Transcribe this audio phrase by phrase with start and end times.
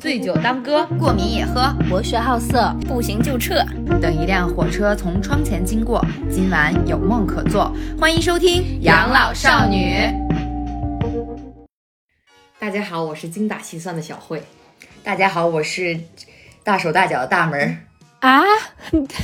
[0.00, 3.64] 醉酒当歌，过敏也喝，博学好色，不行就撤。
[4.00, 7.74] 等一辆火车从窗前经过，今晚有梦可做。
[7.98, 9.94] 欢迎收听《养老少女》。
[12.58, 14.42] 大家好，我是精打细算的小慧。
[15.02, 15.98] 大家好，我是
[16.62, 18.28] 大手大脚的大门儿。
[18.28, 18.42] 啊，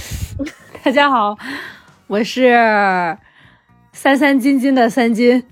[0.83, 1.37] 大家好，
[2.07, 3.19] 我是
[3.93, 5.45] 三三斤斤的三斤。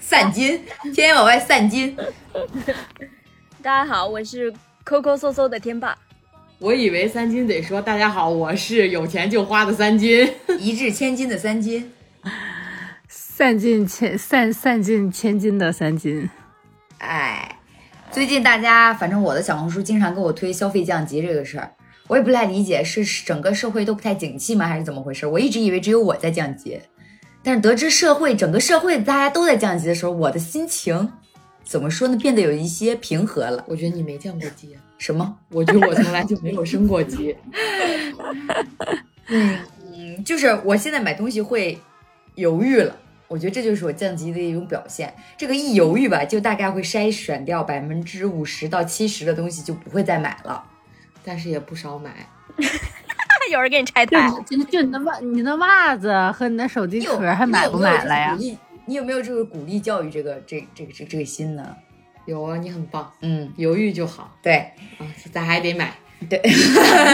[0.00, 1.96] 散金，天天往外散金。
[3.66, 5.98] 大家好，我是抠抠搜搜的天霸。
[6.60, 11.90] 我以为三金得说大家好，我是有钱就花的三金， 一掷千金的三金，
[13.08, 16.30] 散尽千散散尽千金的三金。
[16.98, 17.58] 哎，
[18.12, 21.68] 最近大家反正我的小红书经常给我推消费降级这个事儿，
[22.06, 25.26] 我也不太理解，是整个社会都不太景气吗，还是怎么回事？
[25.26, 26.80] 我一直以为只有我在降级。
[27.42, 31.10] 但是得知社会整个社会大家都在降级的时候，我的心情
[31.66, 32.16] 怎么说呢？
[32.16, 33.62] 变得有一些平和了。
[33.66, 34.76] 我觉得你没降过级。
[34.98, 35.36] 什么？
[35.50, 37.36] 我觉得我从来就没有升过级。
[39.26, 39.58] 嗯
[39.92, 41.78] 嗯，就是我现在买东西会
[42.36, 42.96] 犹豫了。
[43.28, 45.12] 我觉得这就是我降级的一种表现。
[45.36, 50.62] 这个一犹豫吧，就大概会筛选掉百分之五十到七十的东西，就不会再买了。
[51.24, 52.28] 但是也不少买。
[53.50, 58.36] 有人给你拆台，就就你的袜，你的袜子和你的手机壳还买不买了呀？
[58.86, 61.76] 你有没有这个鼓励教育这个这这个这这个心呢？
[62.24, 63.12] 有啊，你很棒。
[63.20, 64.36] 嗯，犹豫就好。
[64.42, 64.54] 对
[64.98, 65.94] 啊，咱还得买。
[66.28, 66.40] 对。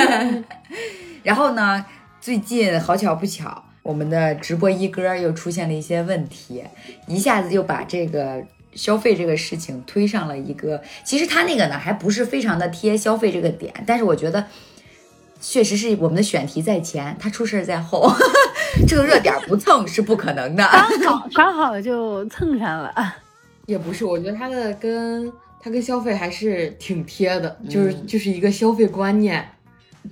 [1.24, 1.84] 然后呢，
[2.20, 6.62] 最近好巧不巧，我们的直播一哥又出现了一些问题，
[7.06, 10.82] 一下子就把这个消费这个事情推上了一个。
[11.04, 14.46] 其实他那个呢，还不是非常的贴消费这个点，但是我觉得。
[15.42, 18.08] 确实是我们的选题在前，他出事在后，
[18.86, 20.64] 这个热点不蹭是不可能的。
[21.02, 22.94] 刚好刚好就蹭上了，
[23.66, 29.44] 也不是，我觉得他的跟他跟消费还是挺贴的，就是就是一个消费观念。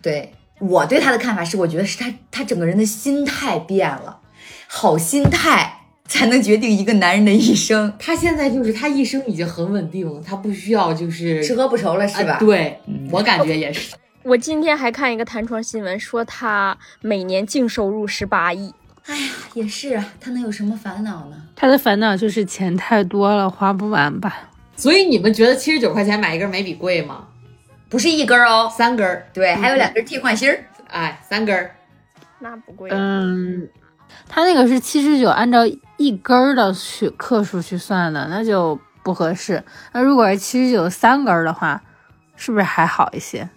[0.02, 4.18] 对我对他的看法是，我觉得是他他整个人的心态变了，
[4.66, 7.94] 好心态才能决定一个男人的一生。
[8.00, 12.36] 他现在就是他一生已经很稳定了，他不需要就是吃喝不愁了，是吧？
[12.40, 12.80] 对，
[13.12, 13.94] 我感觉也是。
[14.22, 18.74] 我今天还看一个弹窗新闻，说他每年净收入十八亿。
[19.06, 21.36] 哎呀，也是啊，他能有什么烦恼呢？
[21.56, 24.50] 他的烦恼就是钱太多了，花不完吧。
[24.76, 27.26] 所以你们觉得七十九块钱买一根眉笔贵吗？
[27.88, 29.22] 不是一根哦，三根。
[29.32, 30.64] 对，还有两根替换芯儿。
[30.88, 31.70] 哎，三根，
[32.40, 32.90] 那不贵。
[32.92, 33.66] 嗯，
[34.28, 35.60] 他那个是七十九，按照
[35.96, 39.64] 一根的去克数去算的，那就不合适。
[39.92, 41.82] 那如果是七十九三根的话，
[42.36, 43.48] 是不是还好一些？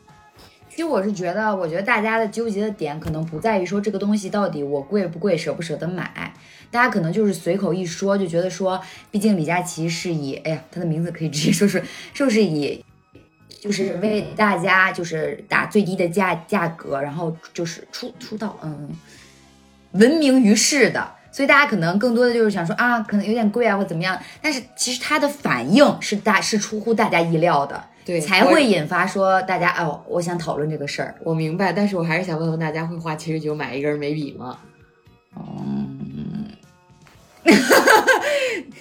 [0.73, 6.33] 其实我是觉得，我觉得大家的纠结的点可能不在于说这个东西到底我贵不贵，舍不舍得买，
[6.71, 11.83] 大家可能就是随口一说，就觉得说，毕竟李佳琦是以，哎呀，他的名字可以直接说是，
[12.15, 12.83] 是不是以，
[13.61, 18.89] 就是为大家就是打最低的价价格，然后就是出出道，嗯，
[19.91, 27.83] 闻名于世的，所以大家可能更多的就是想说啊，可能有点贵啊或怎么样，但是其实他的反应是大是出乎大家意料的。
[28.05, 31.15] 对，才会引发说大家哦，我想讨论这个事儿。
[31.23, 34.59] 我明白，但是我还是想问问大家，会花七十九买一根眉笔吗？
[35.35, 36.49] 嗯，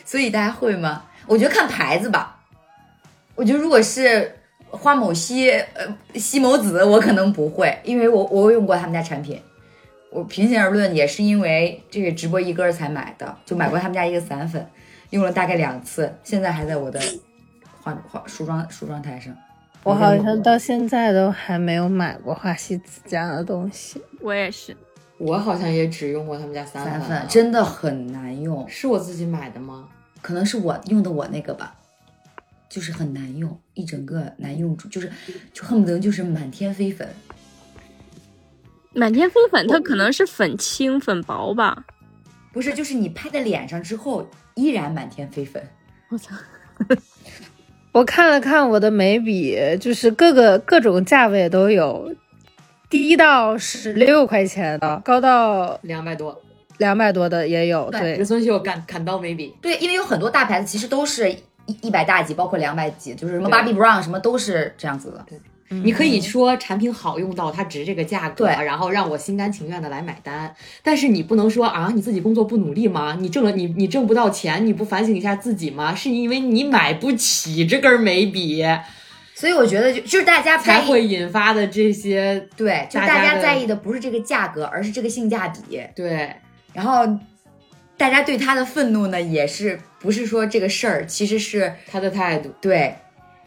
[0.05, 1.05] 所以大家会吗？
[1.27, 2.41] 我觉得看牌子吧。
[3.35, 4.35] 我觉得如果是
[4.71, 9.41] 花某西呃西某子，我可能不会，因为我我用过他们家产品。
[10.11, 14.67] 我平心而论，也是因为这个直播一根才买的，就买过他们家一个散粉，
[15.11, 17.01] 用了大概两次，现在还在我的。
[17.83, 19.37] 化化梳妆梳妆台上，
[19.83, 24.01] 我好像到现在都还没有买过花西子家的东西。
[24.21, 24.77] 我也是，
[25.19, 28.69] 我好像也只用过他们家散粉，真的很难用。
[28.69, 29.89] 是我自己买的吗？
[30.21, 31.75] 可能是我用的我那个吧，
[32.69, 35.11] 就是很难用，一整个难用住，就是
[35.53, 37.09] 就恨不得就是满天飞粉。
[38.95, 41.85] 满天飞粉，它可能是粉轻粉薄吧？
[42.53, 45.61] 不是，就是你拍在脸上之后依然满天飞粉。
[46.11, 46.37] 我操！
[47.93, 52.15] 我看了看我的眉笔，就是各个各种价位都有，
[52.89, 56.41] 低到十六块钱的，高到两百多，
[56.79, 57.91] 两百多的也有。
[57.91, 59.55] 对，植村秀砍砍刀眉笔。
[59.61, 61.37] 对，因为有很多大牌子其实都是一
[61.83, 65.25] 一百大几，包括两百几，就是什么 Bobbi Brown 什么都是这样子的。
[65.29, 65.39] 对。
[65.85, 70.55] 你可以说产品好用到它值这个价格，然后让我心甘情愿的来买单。
[70.83, 73.17] 但是你不能说啊，你自己工作不努力吗？
[73.19, 75.95] 你挣了你你挣不到钱，你不反省一下自己吗？
[75.95, 78.63] 是因为你买不起这根眉笔，
[79.35, 85.81] 所以我觉得就就是大家才会引发的这些对，就大家在意的不是这个价格，而是这个性价比。
[85.97, 86.35] 对，
[86.73, 87.07] 然后
[87.97, 92.51] 大家对他的愤怒呢，也是不是说这个事儿，其实是他的态度。
[92.61, 92.95] 对。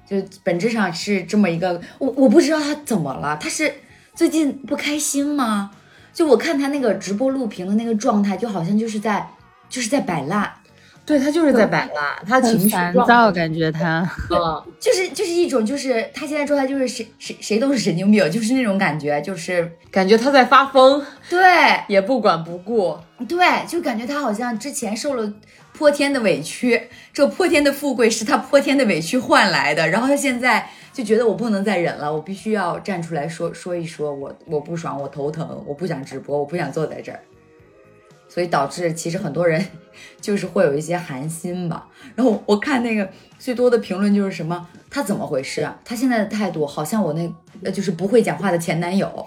[0.08, 3.74] 就本质上是这么一个，我我不知道他怎么了，他是
[4.14, 5.72] 最近不开心吗？
[6.14, 9.28] 就我看他那个直播录屏的那个状态，就好像就是在
[9.68, 10.50] 就是在摆烂，
[11.06, 21.42] 对他就是在摆烂，他情绪烦状躁，感觉他嗯，就是就是一种就是他现在状态就是谁谁谁都是神经病，就是那种感觉，就是感觉他在发疯，对
[21.90, 22.98] 也不管不顾。
[23.28, 25.34] 对，就感觉他好像之前受了
[25.78, 37.20] 泼天的委屈，这泼天的富贵是他泼天的委屈换来的，然后他现在就觉得我不能再忍了，我必须要站出来说说一说我我不爽，我头疼，我不想直播，我不想坐在这儿，
[38.36, 39.66] 所以导致其实很多人
[40.20, 41.88] 就是会有一些寒心吧。
[42.16, 43.10] 然后我看那个
[43.40, 45.80] 最多的评论就是什么，他怎么回事啊？
[45.86, 47.34] 他现在的态度好像我那
[47.64, 49.08] 呃就是不会讲话的前男友。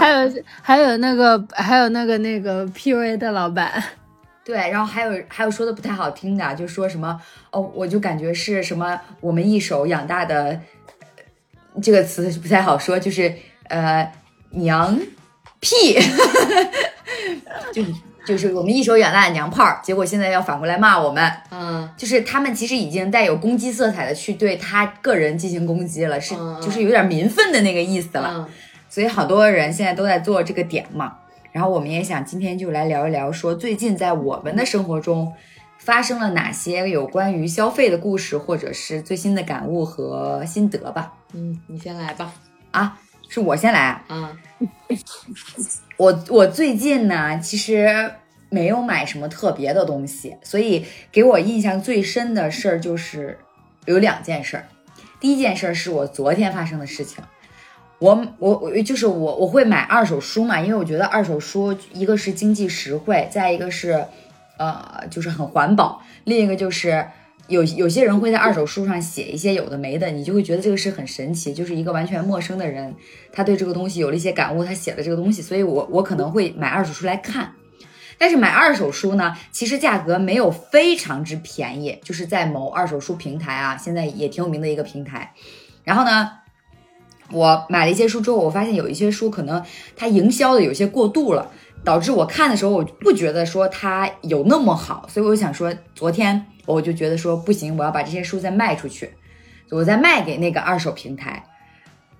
[0.00, 3.80] 还有还有那个还有那个那个 PUA 的老板，
[4.44, 7.20] 对，然后还有还有说的不太好听的，就说什么
[7.52, 10.60] 哦，我就感觉是什么我们一手养大的，
[11.74, 13.32] 呃这个词不太好说，就是
[13.68, 14.12] 呃
[14.50, 14.98] 娘
[15.66, 15.98] 屁，
[17.72, 17.92] 就是
[18.24, 28.32] 就是我们一手养大的娘炮儿，结果现在要反过来骂我们，嗯，就是他们其实已经带有攻击色彩的去对他个人进行攻击了，是就是有点民愤的那个意思了。
[28.36, 28.46] 嗯
[28.88, 31.18] 所以好多人现在都在做这个点嘛。
[31.52, 35.34] 然后我们也想今天就来聊一聊，说最近在我们的生活中
[35.78, 41.12] 发生了哪些有关于消费的故事，或者是最新的感悟和心得吧。
[41.34, 42.32] 嗯，你先来吧。
[42.70, 42.96] 啊，
[43.28, 44.04] 是我先来啊。
[44.08, 44.36] 啊，
[45.96, 48.12] 我我最近呢，其实
[48.48, 53.38] 没有买什么特别的东西，所以给我印象最深的事儿就是
[53.86, 54.68] 有两件事儿。
[55.18, 57.22] 第一件事儿是我昨天发生的事情。
[57.98, 64.04] 我我我就是我我会买二手书嘛，因为我觉得二手书一个是经济实惠，再一个是
[64.58, 67.08] 呃就是很环保，另一个就是
[67.48, 72.94] 有有些人会在二手书上写一些有的没的，你就会觉得这个是很神奇，就是一个完全陌生的人，
[73.32, 77.52] 他对这个东西有了一些感悟，他写的这个东西，所以我我可能会买二手书来看。
[78.18, 85.34] 但是买二手书呢，其实价格没有非常之便宜，就是在某二手书平台啊，现在也挺有名的一个平台。
[85.84, 86.30] 然后呢，
[87.30, 89.62] 我买了一些书之后，我发现有一些书可能
[89.94, 91.52] 它营销的有些过度了，
[91.84, 99.08] 导致我看的时候我不觉得说它有那么好，所以我想说，昨天我就觉得说不行，我要把这些书再卖出去，
[99.70, 101.42] 我再卖给那个二手平台。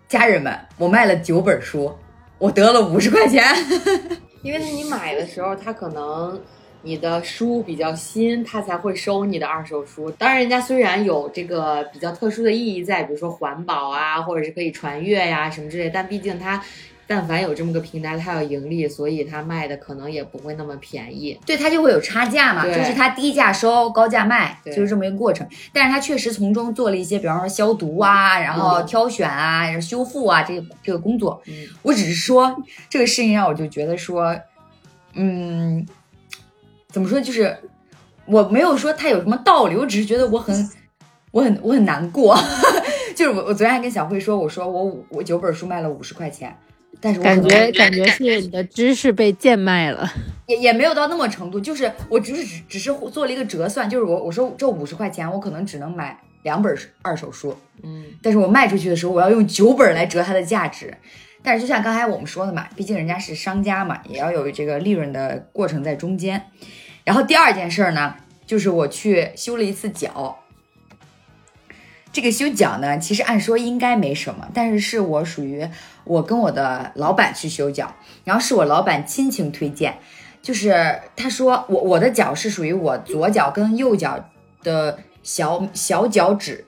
[0.09, 1.93] 家人们，我卖了九本书，
[2.39, 3.45] 我得了五十块钱。
[4.43, 6.41] 因为你买的时候，他可能
[6.83, 10.11] 你的书比较新，他才会收你的二手书。
[10.13, 16.63] 当然，人家虽然有这个比较特殊的意义在，比如说环保啊，或者是可以传阅呀、什么之类，但毕竟它。
[17.07, 21.39] 但凡有这么个平台，它要盈利，所以它卖的可能也不会那么便宜。
[21.47, 25.47] 对，它就会有差价嘛，就是它低价收，高价卖，就是这么一个过程。
[25.73, 31.41] 但是它确实从中做了一些，比方说消毒啊，然后嗯挑选啊，然后修复啊，这个这个工作。
[31.47, 32.57] 嗯我只是说
[32.91, 34.37] 这个事情让我就觉得说，
[35.15, 35.87] 嗯，
[36.89, 37.57] 怎么说，就是
[38.27, 40.71] 我没有说它有什么道理，我只是觉得我很。
[41.33, 42.35] 我很我很难过，
[43.15, 46.57] 就是我我昨天还跟小慧说，我说我五我九本书卖了五十块钱，
[47.01, 50.11] 但是我感觉感觉是你的知识被贱卖了。
[50.47, 60.97] 也也没有到那么程度，就是我只是只只是做了一个折算，就是我我说这五十块钱我可能只能买两本二手书，嗯，但是我卖出去的时候我要用九本来折它的价值。
[61.43, 66.43] 但是就像刚才我们说的嘛，毕竟人家是商家嘛，也要有这个利润的过程在中间。
[67.05, 68.17] 然后第二件事儿呢，
[68.47, 70.39] 就是我去修了一次脚。
[72.17, 75.69] 这个修脚呢，其实按说应该没什么，但是是我属于
[76.05, 77.95] 我跟我的老板去修脚，
[78.25, 79.99] 然后是我老板亲情推荐，
[80.41, 84.31] 就是他说我我的脚是属于我左脚跟右脚
[84.63, 86.65] 的小小脚趾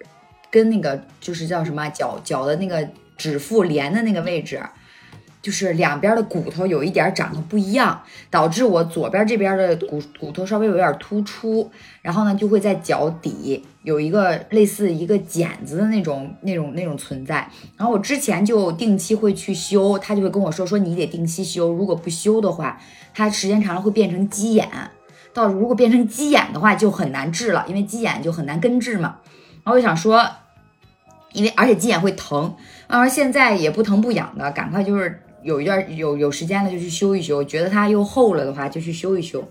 [0.51, 2.87] 跟那个就是叫什么脚脚的那个
[3.17, 4.61] 指腹连的那个位置，
[5.49, 11.71] 就是两边的骨头有一点长得不一样，导致我左边这边的骨骨头稍微有点突出，
[12.03, 17.49] 然后呢就会在脚底有一个类似一个茧子的那种那种那种存在。
[17.79, 22.79] 然后我之前就定期会去修，他就会跟我说说你得定期修，如果不修的话，
[23.15, 24.69] 它时间长了会变成鸡眼。
[25.33, 29.17] 到如果变成鸡眼的话，就很难治了，因为鸡眼就很难根治嘛。
[29.65, 30.29] 然后我就想说，
[31.33, 32.55] 因为而且鸡眼会疼，
[32.87, 39.49] 啊，现在也不疼不痒的，赶快就是有一段有有时间了就去修一修，觉得它又厚了的话就去修一修。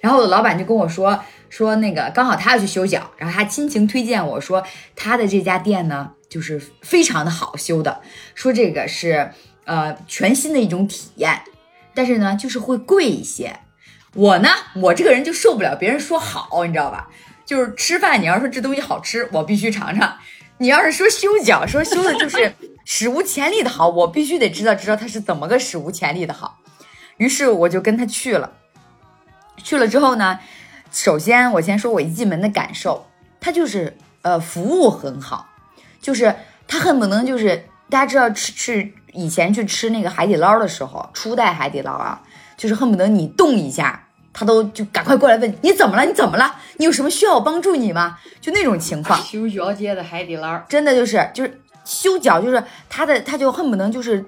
[0.00, 1.18] 然后我的老板就跟我说
[1.48, 4.62] 说那个刚好他要去修脚，然后他亲情推荐我说
[4.94, 8.00] 他的这家店呢就是非常的好修的，
[8.34, 9.30] 说这个是
[9.64, 11.40] 呃全新的一种体验，
[11.94, 13.58] 但是呢就是会贵一些。
[14.14, 17.08] 我呢，我这个人就受不了别人说好，你知道吧？
[17.44, 20.08] 就是吃饭，你要说这东西好吃，我必须尝尝；
[20.58, 22.52] 你要是说修脚，说修的就是
[22.88, 26.60] 史无前例的好，我必须得知道知道他是怎么个史无前例的好。
[27.16, 28.52] 于是我就跟他去了。
[29.56, 30.38] 去了之后呢，
[30.92, 33.06] 首先我先说我一进门的感受，
[33.40, 35.48] 他就是呃服务很好，
[36.00, 36.36] 就是
[36.68, 42.22] 他恨不能就是大家知道吃吃以前去吃那个海底捞的时候，初代海底捞啊，
[42.56, 48.18] 就是恨不得你动一下，他都就赶快过来问你怎么了，你怎么了，你有什么需要我帮助你吗？
[48.40, 49.20] 就那种情况。
[49.20, 54.22] 修 脚街的海底捞，真的就是就是修脚，就是他的他就恨不能就是，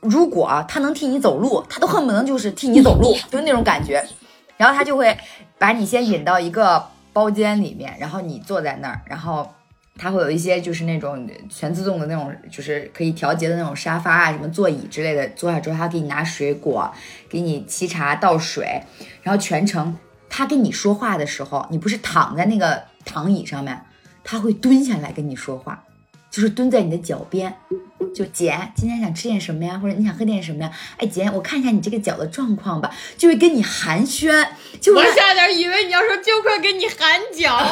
[0.00, 4.02] 如果他能替你走路，他都恨不能就是替你走路， 就是那种感觉。
[4.56, 5.18] 然后他就会
[5.58, 9.50] 把你先引到一个包间里面，然后你坐在那儿，然后
[9.98, 15.28] 他会有一些就是那种全自动的那种，就是可以调节的那种沙发啊、什么座椅之类的。
[15.30, 16.92] 坐下之后，他给你拿水果，
[17.28, 18.80] 给你沏茶倒水，
[19.22, 19.96] 然后全程
[20.28, 23.84] 他跟你说话的时候，你不是躺在那个躺椅上面，
[24.22, 25.82] 他会蹲下来跟你说话。
[26.32, 27.54] 就是蹲在你的脚边，
[28.14, 29.78] 就姐，今天想吃点什么呀？
[29.78, 30.72] 或者你想喝点什么呀？
[30.96, 34.48] 哎，姐，我看一下你这个脚的状况吧，就会跟你寒暄。
[34.80, 37.58] 就我差点以为你要说就快跟你喊脚，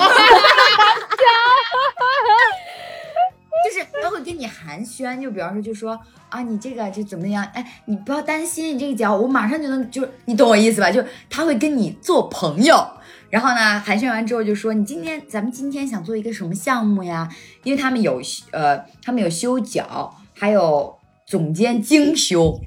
[3.64, 5.98] 就是他会跟你寒暄，就比方说，就说
[6.28, 7.42] 啊，你这个就怎么样？
[7.54, 10.90] 哎，你不要担心，你这个脚我马上就能，就是你懂我意思吧？
[10.90, 12.86] 就他会跟你做朋友。
[13.30, 17.28] 然后呢，寒暄完之后就说：“你今天咱们今天想做一个什么项目呀？
[17.62, 18.20] 因为他们有
[18.50, 22.60] 呃，他们有修脚，还有总监精修，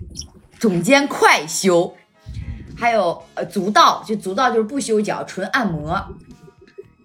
[0.57, 1.93] 总监快修，
[2.77, 6.01] 还有呃足道，就足道就是不修脚，纯按摩。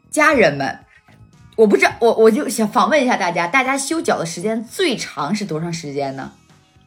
[0.08, 0.78] 家人们，
[1.56, 6.30] 我不知道，我我就想访问一下大家，大家修脚的时间最长是多长时间呢？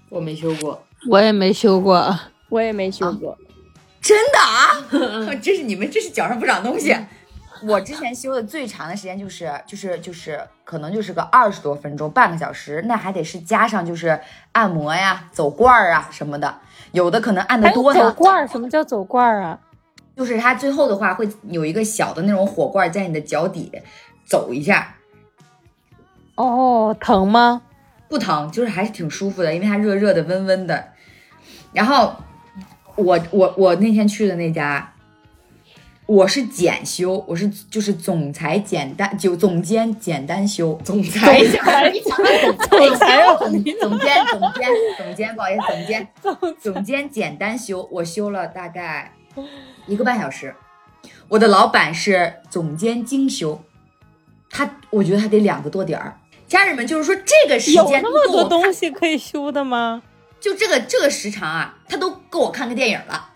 [0.08, 3.38] 我没修过，我也没修过，我也没修过。”
[4.02, 6.96] 真的啊， 这是你们这是脚上不长东西。
[7.64, 14.20] 我之前修的最长的时间就是就是就是可能就是个二十多分钟，半个小时，那还得是加上就是
[14.54, 16.58] 按摩呀、走罐儿啊什么的，
[16.92, 17.94] 有的可能按的多。
[17.94, 18.48] 走罐儿？
[18.48, 19.60] 什么叫走罐儿啊？
[20.18, 23.72] 就是它最后的话会有一个小的那种火罐在你的脚底
[24.26, 24.96] 走一下。
[26.34, 27.62] 哦，疼吗？
[28.10, 30.94] 不疼，就是还是挺舒服的，因为它热热的、温温的。
[31.74, 32.16] 然后。
[32.96, 34.94] 我我我那天去的那家，
[36.06, 41.92] 我是检修，我是就是总裁简单就总监简单修，总裁总裁
[42.70, 46.08] 总裁总总监总监总监不好意思总监
[46.60, 49.14] 总监简单修，我修了大概
[49.88, 50.54] 一个半小时。
[51.30, 53.64] 我的老板是总监精修，
[54.50, 56.18] 他我觉得他得两个多点儿。
[56.46, 60.04] 家人们就是说这个时间有那么多东西可以修的吗？
[60.42, 63.30] 就这个这个时长啊，他都够我看个电影了。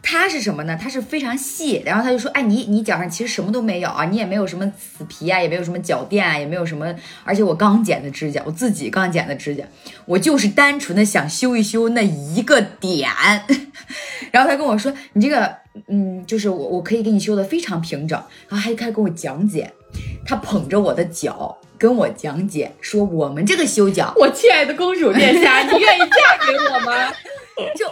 [0.00, 0.78] 他是什么呢？
[0.80, 6.94] 他是非常细，然后他就说：“哎，你你脚上其实什么都没有啊，你也没有什么死皮啊，也没有什么脚垫啊，也没有什么，
[7.24, 9.64] 而且我刚剪的指甲，我自己刚剪的指甲，
[10.06, 13.10] 我就是单纯的想修一修那一个点。
[14.32, 15.54] 然后他跟我说：你这个，
[15.88, 18.18] 嗯，就是我我可以给你修的非常平整。
[18.48, 19.70] 然后还开始跟我讲解，
[20.26, 27.14] 他捧着我的脚。”跟我讲解说，我们这个修脚，我亲爱的公主殿下， 你愿意嫁给我吗？
[27.76, 27.86] 就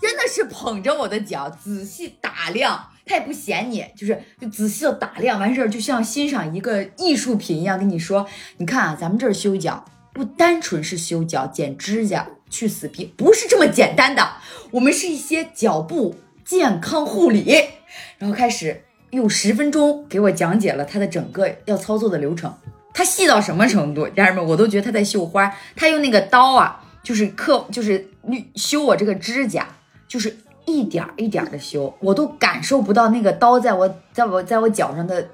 [0.00, 14.26] 真的是捧着我的脚仔细打量，他也不嫌你，就是就仔细的打量完事儿，就像欣赏一个艺术品一样，跟你说，你看啊，咱们这儿修脚不单纯是修脚、剪指甲、去死皮，不是这么简单的，
[14.70, 17.54] 我们是一些脚部健康护理，
[18.16, 22.52] 然后开始用十分钟给我讲解了他的整个要操作的流程。
[22.92, 25.54] 他细到什么程度，家人们，我都觉得他在绣花。
[25.76, 28.08] 他用那个刀啊，就是刻，就是
[28.54, 29.68] 修我这个指甲，
[30.08, 35.28] 就是一点一点的修，我都感受不到那个刀在我在我在我脚上的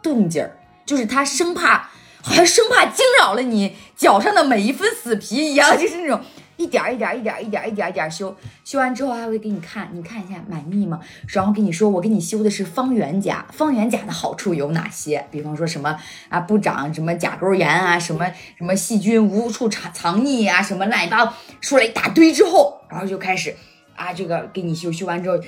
[0.00, 1.90] 动静儿，就是他生怕，
[2.22, 6.20] 好像生怕惊扰了你脚上的每一分死皮一样， 就是那种。
[6.60, 11.00] 一点一点一点一点一点一点修，修完之后还会给你看，你看一下满意吗？
[11.28, 15.26] 然后跟你说，我给你修的是方圆甲，方圆甲的好处有哪些？
[15.30, 15.98] 比方说什么
[16.28, 23.56] 啊，不长什么甲沟炎啊，什么什么细菌无处藏藏匿啊，什么乱七八糟说了一大堆之后，然后就开始
[23.96, 25.38] 啊，这个给你修，修完之后。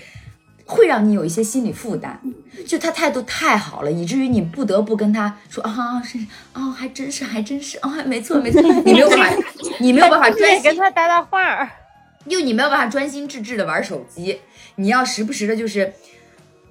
[0.67, 2.19] 会让你有一些心理负担，
[2.67, 6.19] 就他态度太好了，以至于你不得不跟他说啊，是
[6.53, 9.45] 啊，还真是，还真是啊，没错没错，你没有办法，
[9.81, 11.69] 你没有办法专心跟他搭搭话，儿，
[12.29, 14.41] 就你没有办法专心致志的玩手机，
[14.77, 15.93] 你要时不时的，就是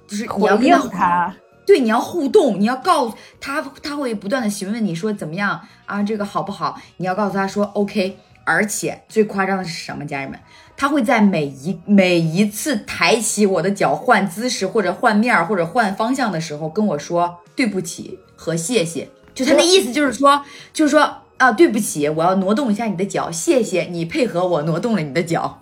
[0.06, 1.34] 就是你要跟他，
[1.66, 6.80] 对，你要互动，你要告诉他，他会不断的询问你说怎么样啊，这个好不好？
[6.96, 8.18] 你要告诉他说 OK。
[8.44, 10.04] 而且最夸张的是什么？
[10.04, 10.36] 家人们，
[10.82, 19.08] 他会在每一每一次抬起我的脚换姿势或者换面儿或者换方向的时候，跟我说对不起和谢谢。
[19.32, 25.60] 就他那意思就是说，就是说啊，对不起，我要挪动一下你的脚，谢谢你配合我挪动了你的脚。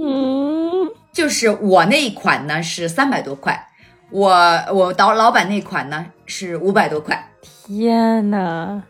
[0.00, 3.66] 嗯，就是我那一款呢是三百多块，
[4.12, 4.30] 我
[4.72, 7.32] 我导老板那款呢是五百多块。
[7.66, 8.80] 天呐，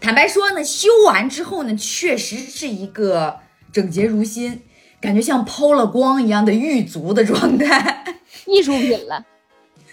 [0.00, 3.40] 坦白说呢，修完之后呢，确实是一个
[3.72, 4.62] 整洁如新，
[5.00, 8.04] 感觉像抛了光一样的玉足的状态。
[8.46, 9.24] 艺术品了。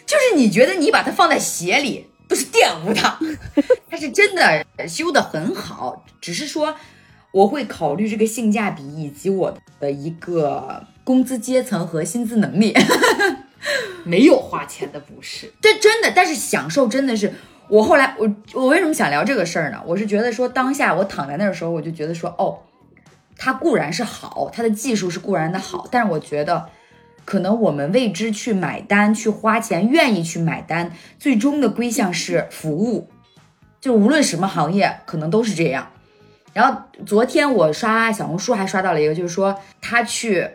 [0.05, 3.17] 就是你觉得你把它放在鞋里都是玷污它，
[3.89, 6.75] 它是真的修的很好，只是说
[7.31, 12.73] 我会考虑这个性价比以及我的一个工资阶层和薪资能力。
[14.03, 15.51] 没有花钱的不是。
[15.61, 17.33] 这真的，但是享受真的是
[17.69, 19.81] 我后来我我为什么想聊这个事儿呢？
[19.87, 22.59] 我是觉得说当下我躺在那儿的时候，我就觉得说哦，
[23.37, 26.69] 它固然是好，它的技术是固然的好，但是我觉得
[27.25, 33.09] 可能我们为之去买单、去花钱、愿意去买单，最终的归向是服务，
[33.79, 35.89] 就无论什么行业，可能都是这样。
[36.53, 40.47] 然后昨天我刷小红书还刷到了一个，就是说他去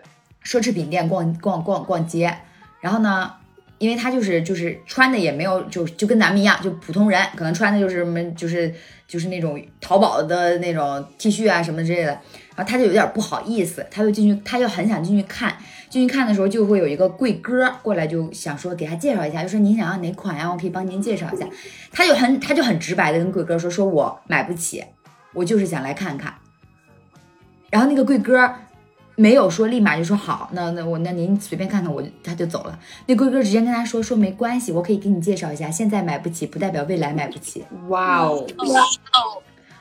[0.45, 2.39] 奢侈品店逛逛逛逛街，
[2.81, 3.33] 然后呢，
[3.79, 8.73] 因为他就是就是穿的也没有就就跟咱们一样，就普通人，可能穿的就是什么就是
[9.09, 12.21] 就是那种淘宝的那种 T 恤啊什么之类的，
[12.59, 15.57] 然后他就有点不好意思，他就进去，他就很想进去看，
[15.89, 21.47] 进去看的时候就会有一个贵哥过来就想说给他介绍一下，就说您想要哪款呀，我可以帮您介绍一下，
[21.93, 24.85] 他就很他就很直白的跟贵哥说，说我买不起，
[25.35, 26.35] 我就是想来看看，
[27.71, 28.53] 然后那个贵哥。
[29.21, 32.79] 没有说立马就说好，那那我那您随便看看，我他就走了。
[33.07, 37.65] 那贵哥直接跟他说说没关系，我可以给你介绍一下，现在买不起不代表未来买不起。
[37.89, 38.47] 哇哦，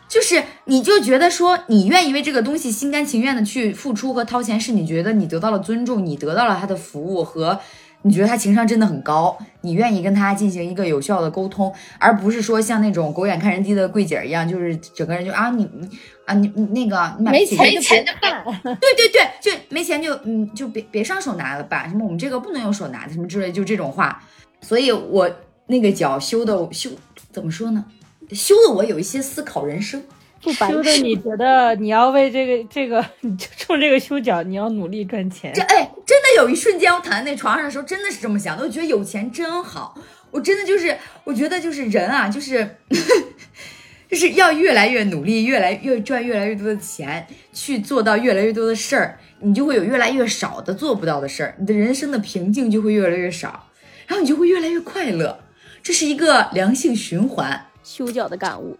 [0.07, 7.59] 就是你就觉得说你愿意为这个东西心甘情愿的去付出和掏钱，是你觉得你得到了尊重，你得到了他的服务和
[8.03, 15.89] 你觉得他情商真的很高，你愿意跟他进行一个有效的沟通，而不是说像那种狗眼看人低的柜姐一样，就是整个人就啊你你
[16.25, 18.43] 啊你你那个你没钱就别办。
[18.63, 24.23] 对对对，就没钱就嗯就别别上手拿了吧，什么我们这个不能用手拿的什么之类，就这种话。
[24.61, 25.29] 所以我
[25.65, 26.89] 那个脚修的修
[27.33, 27.83] 怎么说呢？
[28.31, 30.03] 修的我有一些思考人生。
[30.39, 35.61] 不白修的你觉得你要为这个这个，你就冲这个修脚，你要努力赚钱这。
[35.63, 38.63] 哎，真的有一瞬间，我躺在那床上的时候，真的是这么想的。
[38.63, 42.77] 我觉得有钱真好，我真的就是，我觉得就是人啊，就是
[44.07, 53.67] 就是要越来越努力，越来越赚越来越多的钱，去做到越来越多的事儿，你就会有越来越少的做不到的事儿，你的人生的瓶颈就会越来越少，
[54.05, 55.39] 然后你就会越来越快乐，
[55.81, 57.65] 这是一个良性循环。
[57.87, 58.77] 修脚的感悟。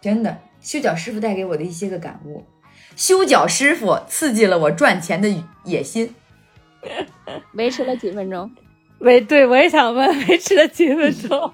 [0.00, 2.44] 真的，修脚师傅带给我的一些个感悟，
[2.94, 5.28] 修脚师傅刺激了我赚钱的
[5.64, 6.14] 野心。
[7.54, 8.48] 维持了几分钟，
[9.00, 11.52] 维对我也想问，维持了几分钟？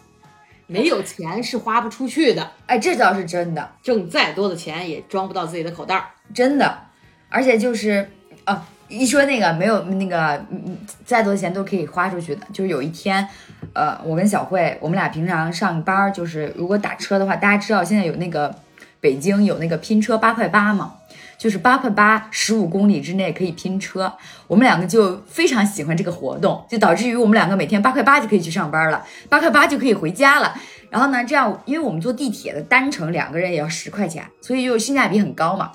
[0.66, 6.06] 没有钱是花不出去的，哎，这倒是真的，挣再多的钱也装不到自己的口袋儿。
[6.32, 6.86] 真的，
[7.28, 8.10] 而且就是
[8.44, 12.46] 啊，一说那个没有那个，嗯嗯，再多的钱都可以花出去的。
[12.50, 13.28] 就是有一天，
[13.74, 18.54] 呃，我跟小慧，我们俩平常上班，就是如果打车的话，大家知道现在有那个
[19.00, 20.94] 北京有那个拼车八块八嘛，
[21.36, 24.12] 就是八块八，十五公里之内可以拼车。
[24.46, 30.54] 我们两个就非常喜欢这个活动，就导致于我们两个每天八块八就可以去上班了，八块八就可以回家了。
[30.88, 35.72] 然后呢，这样因为我们坐地铁的单程两个人也要十块钱，所以就性价比很高嘛。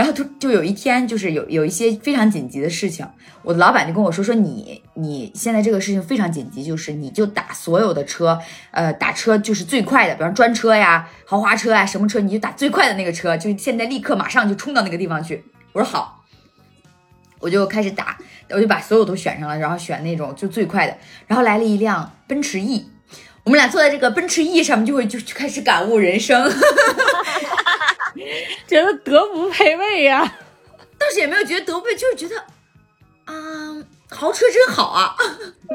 [0.00, 3.06] 然后就就有一天，就是有有一些非常紧急的事情，
[3.42, 15.44] 我的老板就跟我说说你你现在这个事情非常紧急，就是你就打所有的车，呃，打车就是最快的，比方专车呀、豪华车呀、什么车，你就打最快的那个车，就现在立刻马上就冲到那个地方去。
[15.74, 16.24] 我说好，
[17.40, 18.16] 我就开始打，
[18.48, 22.88] 我就把所有都选上了，然后选那种就最快的，然后来了一辆奔驰 E。
[23.44, 26.42] 我们俩坐在这个奔驰 E 上面，就会就就开始感悟人生。
[28.70, 30.22] 觉得德不配位呀、
[30.96, 32.36] 倒是也没有觉得德不配，就是觉得，
[33.24, 33.34] 啊、
[34.08, 35.16] 豪车真好啊！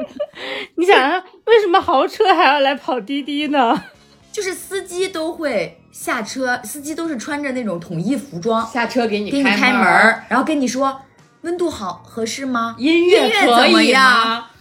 [0.76, 3.84] 你想啊，为什么豪车还要来跑滴滴呢？
[4.32, 9.82] 就是司机都会下车，司机都是穿着那种统一服装，下车给你给你开门
[10.30, 10.98] 然后跟你说
[11.42, 12.76] 温度好合适吗？
[12.78, 14.02] 音乐可以怎么样？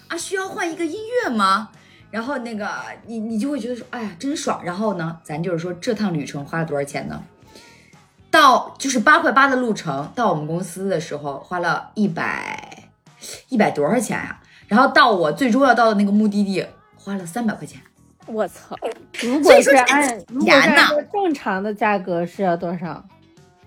[0.09, 1.69] 啊，需要换一个音乐吗？
[2.11, 2.69] 然后那个
[3.07, 4.61] 你你就会觉得说，哎呀，真爽。
[4.61, 7.23] 然后呢，咱就是说这趟旅程花了多少钱呢？
[8.35, 12.89] 到就是八块八的路程到我们公司的时候花了一百
[13.47, 16.65] 一百多少钱呀、然后到我最终要到的那个目的地
[16.97, 17.79] 花了三百块钱。
[18.25, 18.75] 我操！
[19.21, 23.01] 如果是按如果正常的价格是要多少？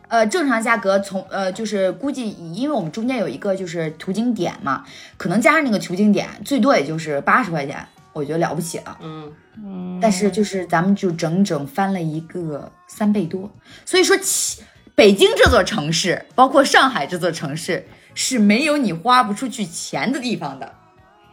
[0.09, 4.85] 呃，正常价格从呃就是估计，因为我们中间有一个就是途经点嘛，
[5.17, 8.99] 可能加上那个途经点，最多也就是八十块钱，我觉得了不起了。
[9.01, 9.33] 嗯，
[9.65, 13.51] 嗯，但是就是咱们就整整翻了一个三倍多，
[13.85, 14.63] 所以说其
[14.95, 20.75] 北京这座城市，包括上海这座城市是没有你花不出去钱的地方的。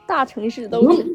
[0.07, 1.05] 大城市都是。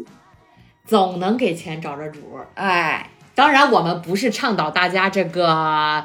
[0.87, 2.49] 总能给钱找着主儿。
[2.55, 6.05] 哎，当然，我们不是倡导大家这个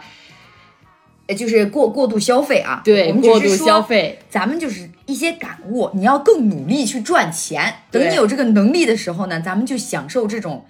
[1.25, 4.19] 呃就是过过度消费啊，对过度消费。
[4.29, 7.73] 咱们就是一些感悟，你要更努力去赚钱。
[7.89, 10.67] 等你有这个能力的时候呢，咱们就享受这种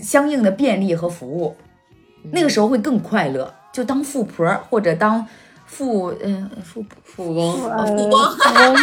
[0.00, 1.56] 相应的便利和服务，
[2.32, 3.54] 那个时候会更快乐。
[3.72, 5.24] 就当富婆或者当
[5.66, 7.70] 富嗯、富富翁，富翁，
[8.26, 8.76] 富富。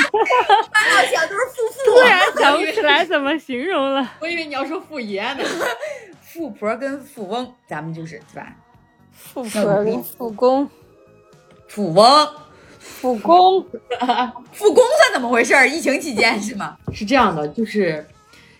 [1.85, 4.11] 突然想不起来怎么形容了。
[4.21, 5.43] 我以为你要说富爷呢。
[6.21, 8.55] 富婆跟富翁，咱们就是对吧？
[9.11, 10.69] 富婆跟富公，
[11.67, 12.27] 富翁、
[12.77, 13.65] 富公，
[14.51, 15.67] 富公算怎么回事儿？
[15.67, 16.77] 疫情期间是吗？
[16.93, 18.05] 是这样的，就是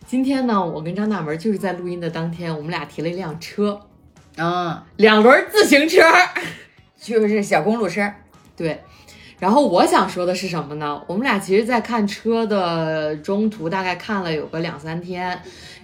[0.05, 3.81] 今天呢，我跟张大门就是在录音的当天，我们俩提了一辆车，
[4.37, 6.01] 嗯，两轮自行车。
[6.99, 8.09] 就是小公路车。
[8.55, 8.83] 对，
[9.39, 11.01] 然后我想说的是什么呢？
[11.07, 15.39] 我们俩其实，在看车的中途，大概看了有个两三天，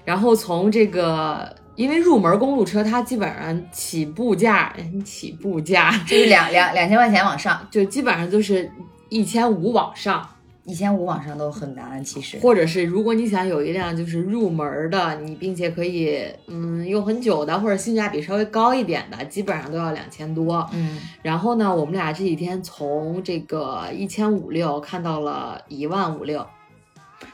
[0.06, 1.56] 然后从这个。
[1.78, 8.70] 因为入门公路车，它基本上起步价，起步价就是两两两千块钱往上，就基本上就是
[9.08, 10.30] 一千五往上，
[10.66, 12.04] 一千五往上都很难。
[12.04, 20.68] 其实，或者是如果你想有一辆就是入门的，你并且可以嗯用很久的，或者性价比稍微高一点的，基本上都要两千多。
[20.74, 26.46] 嗯，然后呢，我们俩这几天从这个一千五六看到了一万五六，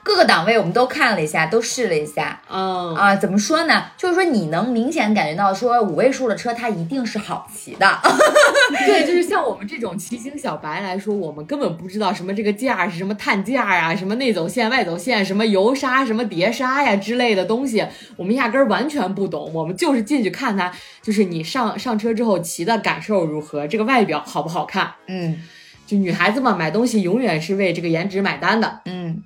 [0.03, 2.41] 各个档位我们都看了一下，都试了一下。
[2.49, 3.85] 嗯啊，怎么说呢？
[3.97, 7.99] 就是说你能明显感觉到，说五位数的车它一定是好骑的。
[8.85, 19.51] 对，就是像我们这种骑行小白来说，我们根本不知道什么这个架是什么碳架啊，什么内走线、外走线，什么油刹、什么碟刹呀之类的东西，我们压根儿完全不懂。
[19.53, 20.71] 我们就是进去看它，
[21.01, 24.93] 就是你上 上车之后骑的感受如何，这个外表好不好看。
[25.07, 25.41] 嗯
[25.85, 28.81] 就女孩子嘛，买东西永远是为这个颜值买单的。
[28.85, 29.23] 嗯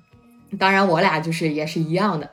[0.58, 2.28] 当然，我俩就是也是一样的。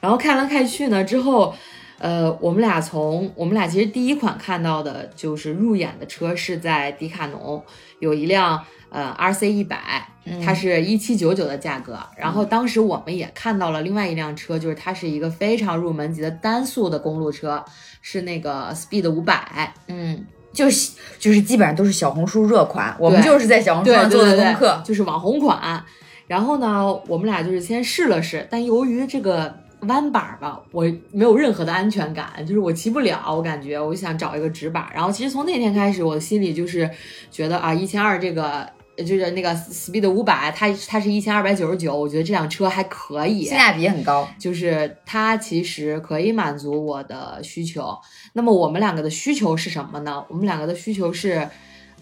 [0.00, 1.54] 然后看来看去呢，之后，
[1.98, 7.62] 呃，我们俩从我们俩其实第一款看到的就是入眼的车是在迪卡侬
[7.98, 10.08] 有一辆呃 RC 一百，
[10.42, 11.98] 它是一七九九的价格。
[12.16, 17.62] 然后当时我们也看到了另外一辆车，就是它是一个非常入门级的单速的公路车，
[18.00, 19.74] 是那个 Speed 五百。
[19.88, 24.82] 嗯，就是就是基本上都是小红书热款，我们就是在小红书上做的功课。
[24.82, 25.84] 就是网红款。
[26.30, 34.92] 然后呢，我们俩就是先试了试，但由于这个弯把儿吧，我没有任何的安全感，就是我骑不了，我感觉我就想找一个直把儿。
[34.94, 36.88] 然后其实从那天开始，我的心里就是
[37.32, 38.68] 觉得啊，一千二这个。
[39.00, 44.28] 就是那个 Speed 五百，它它是一千二百九十九，我觉得这辆车还可以，性价比很高。
[44.38, 47.96] 就是它其实可以满足我的需求。
[48.34, 50.22] 那么我们两个的需求是什么呢？
[50.28, 51.48] 我们两个的需求是，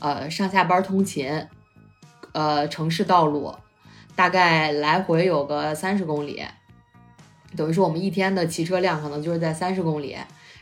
[0.01, 1.31] 呃，上下班通勤，
[2.33, 3.55] 呃，城市道路，
[4.19, 6.43] 大概来回有个三十公里，
[7.57, 10.17] 等于说我们一天的骑车量可能就是在三十公里。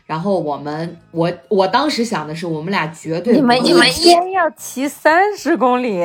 [0.05, 5.97] 然后我们，我我当时想的是，我们俩绝对你们你们一天要骑三十公里，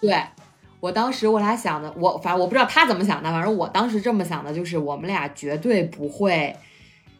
[0.00, 0.18] 对，
[0.80, 6.56] 我当时我俩想的，我反正我不知道他怎么想的，反正我当时这么想的，就是我们俩绝对不会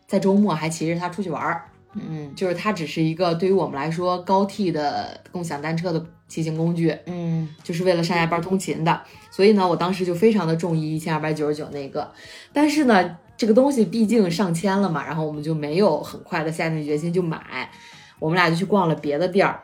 [0.07, 6.03] 在周末还骑着它出去玩儿，嗯就是它只是一个对于我们来说高替的共享单车的
[6.35, 9.01] 骑行工具，嗯就是为了上下班通勤的。
[9.31, 12.11] 所以呢，我当时就非常的中意一千二百九十九那个，
[12.53, 17.70] 但是呢，这个东西毕竟上千了嘛，然后我们就没有很快的下定决心就买，
[18.18, 19.61] 我们俩就去逛了别的店儿。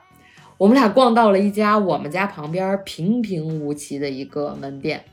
[0.57, 5.05] 我们俩逛到了一家我们家旁边平平无奇的一个门店，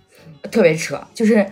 [0.51, 1.49] 特别扯，就是，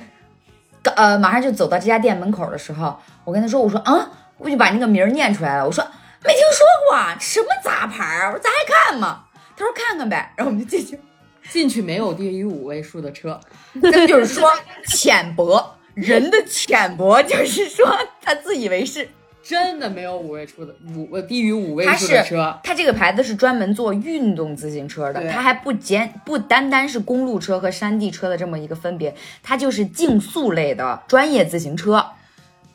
[0.84, 5.84] 呃，马上就走到这家店门口的时候，我跟他说，我说啊，我就把那个名儿念出来了，我说
[6.24, 8.28] 没听说过啊，什么杂牌儿啊？
[8.28, 9.25] 我说咱还看吗？
[9.56, 11.00] 他说看看呗，然后我们就进去。
[11.52, 13.40] 进去没有低于五位数的车，
[13.80, 14.50] 这就是说
[14.88, 17.86] 浅薄，人的浅薄就是说
[18.22, 19.08] 他自以为是。
[19.46, 22.60] 真的没有五位数的五呃低于五位数的是车。
[22.64, 32.04] 它这个牌子是专门做运动自行车的，对它还不简不单单是公路车和山地车的这么一个分别，它就是竞速类的专业自行车。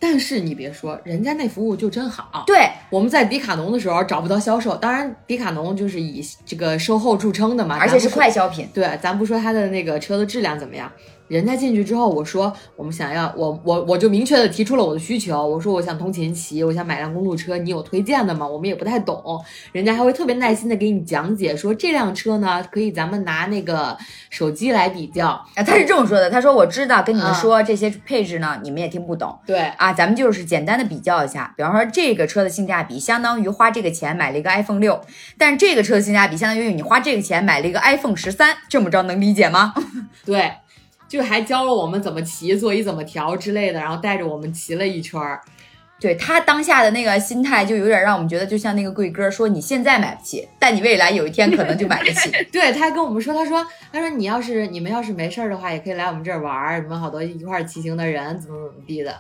[0.01, 2.45] 但是你别说，人家那服务就真好。
[2.47, 8.67] 对，我们在迪卡侬的时候找不到销售，当然迪卡侬就是以这个售后著称的嘛，而且是快消品。
[8.73, 10.91] 对，咱不说它的那个车的质量怎么样，
[11.31, 18.45] 人家进去之后，我说我们想要，我我我就明确的提出了我的需求，我说我想通勤骑，我想买辆公路车，你有推荐的吗？
[18.45, 19.41] 我们也不太懂，
[19.71, 23.97] 人家还会特别耐心的给你讲解，说这辆车呢可以咱们拿那个
[24.29, 29.39] 手机来比较，啊，他是这么说的，他说我知道跟你们啊说这些配置呢，你们也听不懂。
[29.47, 29.61] 对。
[29.77, 35.01] 啊，咱们就是简单的比较一下，比方说这个车的性价比相当于花这个钱买了一个 iPhone 六，
[35.39, 39.73] 但是这个车的性价比相当于你花这个钱买了一个 iPhone 十三，这么着能理解吗？
[40.27, 40.53] 对，
[41.11, 45.41] 就还教了我们怎么骑，座椅怎么调之类的，然后带着我们骑了一圈儿。
[45.99, 52.31] 对他当下的那个心态，就有点让我们觉得，就像那个贵哥说，你现在买不起，但你未来有一天可能就买得起。
[52.53, 59.15] 对，他还跟我们说，他说，他说你要是你们要是没事儿的话，也可以来我们这儿玩儿，你们好多一块儿骑行的人，怎么怎么地的。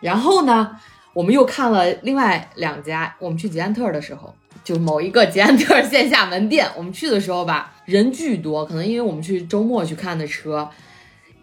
[0.00, 0.70] 然后呢，
[1.12, 10.70] 我们又看了另外两家，我们去捷安特的时候，就某一个捷安特线下门店，我们去的时候吧，人巨多，可能因为我们去周末去看的车，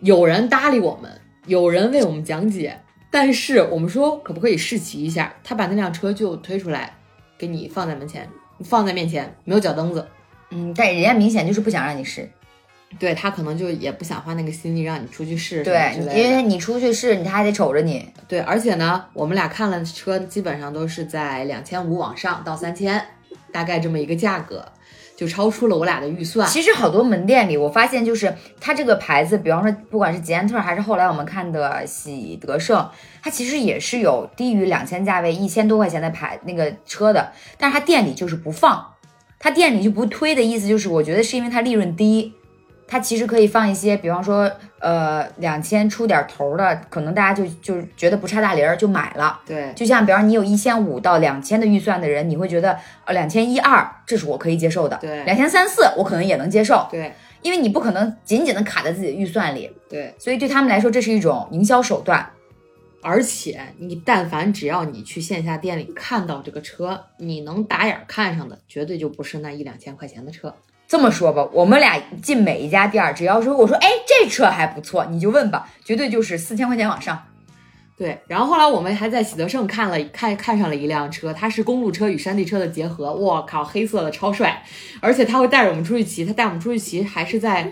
[0.02, 1.10] 有人搭理我们，
[1.46, 2.80] 有人为我们讲解，
[3.12, 6.96] 但是我们说可不可以试骑一下，他把那辆车就推出来，
[7.38, 8.28] 给你放在门前，
[8.64, 10.06] 放在面前，没有脚蹬子。
[10.50, 12.28] 嗯，但人家明显就是不想让你试，
[12.98, 18.06] 对他可能就也不想花那个心力让你出去试，对，因为你出去试，你他还得瞅着你。
[18.28, 23.02] 对，而且呢，我们俩看了车，基本上都是在两千五往上到三千，
[23.52, 24.66] 大概这么一个价格，
[25.22, 26.50] 就超出了我俩的预算。
[26.50, 32.90] 其实好多门店里，我发现就是它这个牌子，比方说不管是捷安特还是后来我们看的喜德盛，
[33.22, 38.84] 它其实也是有低于两千价位一千多块钱的牌那个车的，但是它店里就是不放，
[39.38, 42.34] 它店里就不推的意思就是，我觉得是因为它利润低。
[42.92, 49.40] 它其实可以放一些，比方说，呃，两千出点头的，可能大家就就觉得不差大零儿就买了。
[49.46, 62.30] 对就像比方你有一千五到两千的预算的人，你会觉得呃两千一二这是我可以接受的，对两千三四我可能也能接受，对因为你不可能紧紧的卡在自己的预算里，对，所以对他们来说这是一种营销手段。
[63.02, 70.54] 而且你但凡只要你去线下店里看到这个车，你能打眼看上的，绝对就不是那一两千块钱的车。
[70.92, 77.18] 这么说吧，我们俩进每一家店儿，只要说我说哎这车还不错，你就问吧，绝对就是四千块钱往上。
[77.98, 84.62] 对，然后后来我们还在喜德盛看了看看上了一辆车，它是公路车与山地车的结合，我靠，黑色的超帅，
[85.00, 87.72] 而且他会带着我们出去骑，他带我们出去骑还是在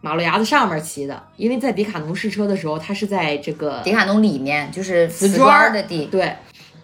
[0.00, 6.34] 马路牙子上面骑的，因为在迪卡侬试车的时候，他是在这个迪卡侬里面就是瓷砖的地，对，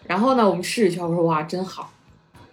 [0.07, 1.91] 然后呢，我们试一圈，我说哇，真好，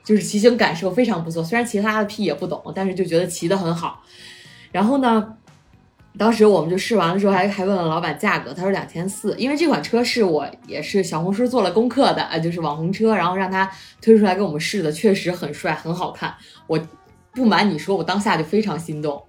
[0.03, 1.43] 就是骑行感受非常不错。
[1.43, 4.03] 虽然其他的屁也不懂，但是就觉得骑得很好。
[4.71, 5.35] 然后呢，
[6.17, 13.69] 当时我们就试完了之后还，还问了老板价格，他说两千四，因为这款车是我也是小红书做了功课的，啊，就是网红车，然后让他
[14.01, 16.35] 推出来给我们试的，确实很帅，很好看。
[16.67, 16.79] 我
[17.31, 19.23] 不瞒你说，我当下就非常心动。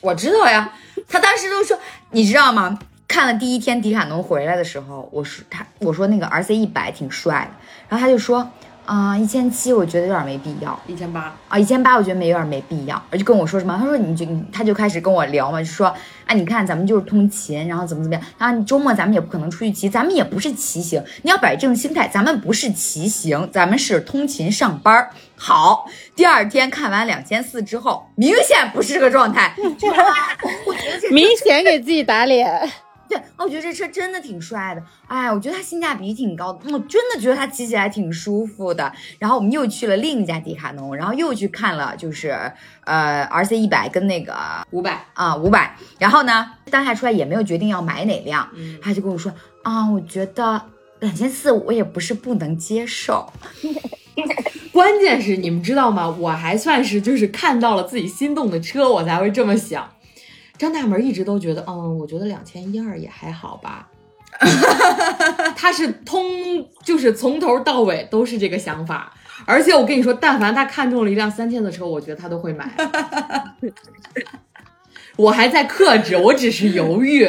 [0.00, 0.72] 我知道呀，
[1.08, 1.78] 他当时都说，
[2.10, 2.78] 你知道吗？
[3.08, 8.50] 看了第一天迪卡侬回来的时候，我说他我说那个 R C 一百挺帅的，然后他就说
[8.84, 15.86] 啊一千七我觉得有点没必要一千八，啊一千八我觉得没有点没必要，而就跟我说什么，他说你就他就开始跟我聊嘛，就说
[16.26, 25.10] 啊你看咱们就是通勤，然后怎么怎么样，然后你周末咱们也不可能出去骑，咱们也不是骑行，你要摆正心态，咱们不是骑行，咱们是通勤上班儿。
[25.36, 29.54] 好，第二天看完两千四之后，明显不是这个状态，
[30.66, 32.68] 我觉得明显给自己打脸。
[33.12, 38.90] 对，我觉得这车真的挺帅的，哎，我觉得它性价比挺高的，我真的觉得它骑起来挺舒服的。
[39.18, 42.30] 然后我们又去了另一家迪卡侬，然后又去看了，就是
[42.84, 44.34] 呃 R C 一百跟那个
[44.70, 45.76] 五百，啊五百。
[45.98, 49.30] 然后呢，当下出来也没有决定要买哪辆，嗯，他就跟我说
[49.62, 50.62] 啊，我觉得
[51.00, 53.30] 两千四我也不是不能接受。
[54.72, 56.08] 关键是你们知道吗？
[56.08, 59.86] 我还算是就是看到了自己心动的车，我才会这么想。
[60.62, 63.88] 张大门一直都觉得，嗯，我觉得两千一二也还好吧。
[65.58, 66.24] 他是通，
[66.84, 69.12] 就是从头到尾都是这个想法。
[69.44, 72.72] 而且我跟你说，但凡他看中了一辆三千的车，我觉得他都会买。
[75.16, 77.28] 我还在克制，我只是犹豫。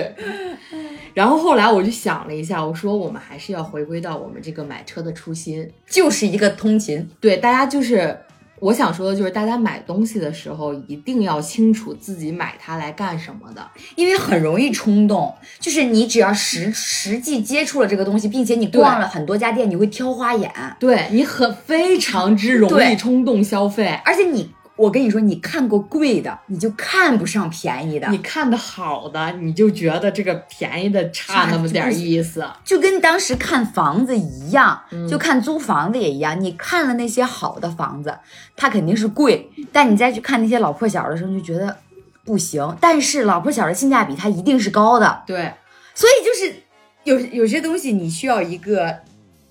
[1.15, 5.67] 然后后来我就想了一下，我说我们还是要回归到我们这个买车的初心。
[5.87, 8.15] 就是一个通勤，对，大家就是
[8.63, 13.61] 我想说的，就是大家买东西的时候一定要清楚自己买它来干什么的。
[13.95, 20.49] 因为很容易冲动，就是你只要实实际接触了这个东西，并且你逛了很多家店，你会挑花眼。
[20.79, 23.99] 对你很非常之容易冲动消费。
[24.05, 28.07] 而且你，我跟你说，你看过贵的，你就看不上便宜的。
[28.09, 32.43] 你看的好的，你就觉得这个便宜的差那么点儿意思。
[32.65, 36.39] 就跟当时看房子一样，嗯就看租房子也一样。
[36.41, 38.17] 你看了那些好的房子，
[38.55, 41.77] 它肯定是贵，但你再去看那些老破小的时候，你就觉得
[42.25, 45.53] 不行，但是老破小的性价比它一定是高的，对，
[45.93, 46.63] 所以就是
[47.03, 48.97] 有有些东西你需要一个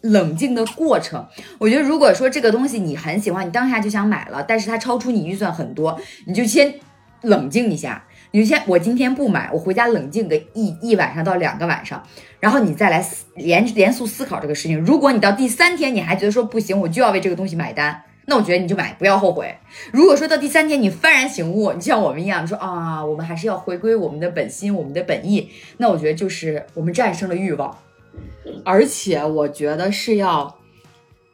[0.03, 1.27] 冷静的过程。
[1.59, 6.75] 我觉得如果说这个东西你很喜欢，你当下就想买了，但是它超出你预算很多，你就先
[7.23, 8.05] 冷静一下。
[8.35, 12.03] 你就先我今天不买，我回家冷静个一一晚上到两个晚上，
[12.41, 14.81] 然后你再来思连严肃思考这个事情。
[14.81, 19.55] 如果你到第三天你还觉得说不行，我就要为这个东西买单，那我觉得你就买，不要后悔。
[19.93, 27.77] 如果说到第三天你幡然醒悟，你像我们一样说啊，我们还是要回归我们的本心，我们的本意，那我觉得就是我们战胜了欲望。
[28.65, 30.59] 而且我觉得是要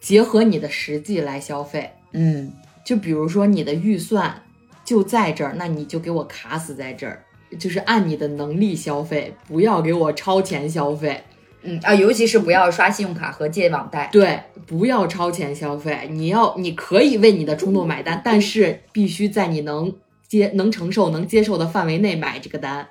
[0.00, 1.90] 结合你的实际来消费。
[2.12, 2.52] 嗯，
[2.84, 4.42] 就比如说你的预算
[4.84, 7.24] 就在这儿，那你就给我卡死在这儿，
[7.58, 11.22] 就是按你的能力消费，不要给我超前消费。
[11.62, 14.08] 嗯啊，尤其是不要刷信用卡和借网贷。
[14.12, 16.08] 对，不要超前消费。
[16.10, 19.92] 你要，你可以为你的冲动买单，但是必须在你能
[20.28, 22.86] 接、能承受、能接受的范围内买这个单。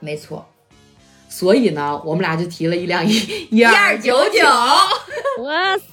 [0.00, 0.48] 没错，
[1.36, 3.12] 所以呢，我们俩就提了一辆一
[3.52, 4.42] 一二九九。
[5.42, 5.84] 哇塞！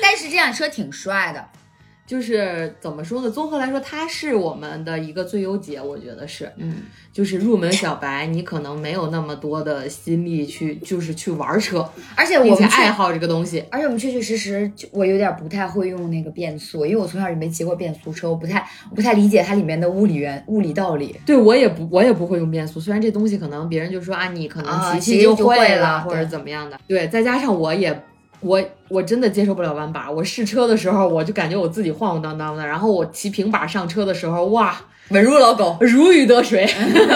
[0.00, 1.46] 但是这辆车挺帅的。
[2.04, 3.30] 就是怎么说呢？
[3.30, 6.50] 综合来说，它是我们的一个最优解，我觉得是。
[6.56, 13.64] 嗯，就是入门小白，你可能没有那么多的心力去，就是去玩车，而且我们爱好这个东西。
[13.70, 18.58] 而且我们确确实实，就我有点不太会用那个变速，因为我从小就没骑过变速车，我不太
[18.90, 21.18] 我不太理解它里面的物理原物理道理。
[21.24, 22.80] 对我也不，我也不会用变速。
[22.80, 26.78] 虽然这东西可能别人就说啊，你可能啊骑就骑就会会了或者怎么样的。
[26.86, 28.02] 对，再加上我也。
[28.42, 34.78] 我我真的接受不了弯把，我试车的时候我就感觉我自己晃晃荡荡的，然后我骑平把上车的时候，哇，
[35.10, 35.76] 稳如老狗。
[35.80, 36.68] 如鱼得水。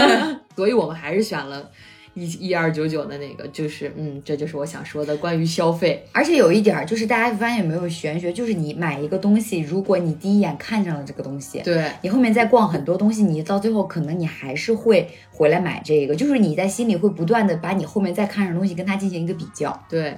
[0.57, 1.69] 所以我们还是选了
[2.15, 6.03] 一一二九九的那个，就是嗯，这就是我想说的关于消费。
[6.13, 20.17] 而且有一点儿，就是大家发现有没有玄学，就是你买一个东西，如果你第一眼看上了这个东西，对你后面再逛很多东西，你到最后可能你还是会回来买这个，就是你在心里会不断的把你后面再看上的东西跟它进行一个比较，对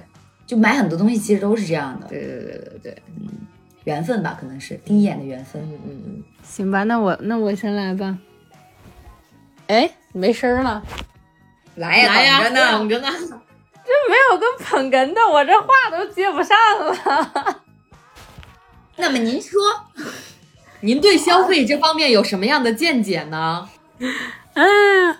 [0.49, 3.03] 就买很多东西其实都是这样的，对对对对对，
[3.83, 5.61] 缘分吧，可能是第一眼的缘分。
[5.61, 8.17] 嗯嗯嗯，行吧，那我那我先来吧。
[9.67, 10.81] 哎，没声儿了，
[11.75, 12.71] 来呀，来呀，等着呢。
[12.79, 13.41] 等着呢。
[14.09, 17.61] 没有个捧哏的，我这话都接不上了。
[18.97, 19.61] 那么您说，
[20.81, 23.69] 您对消费这方面有什么样的见解呢？
[24.55, 25.15] 嗯，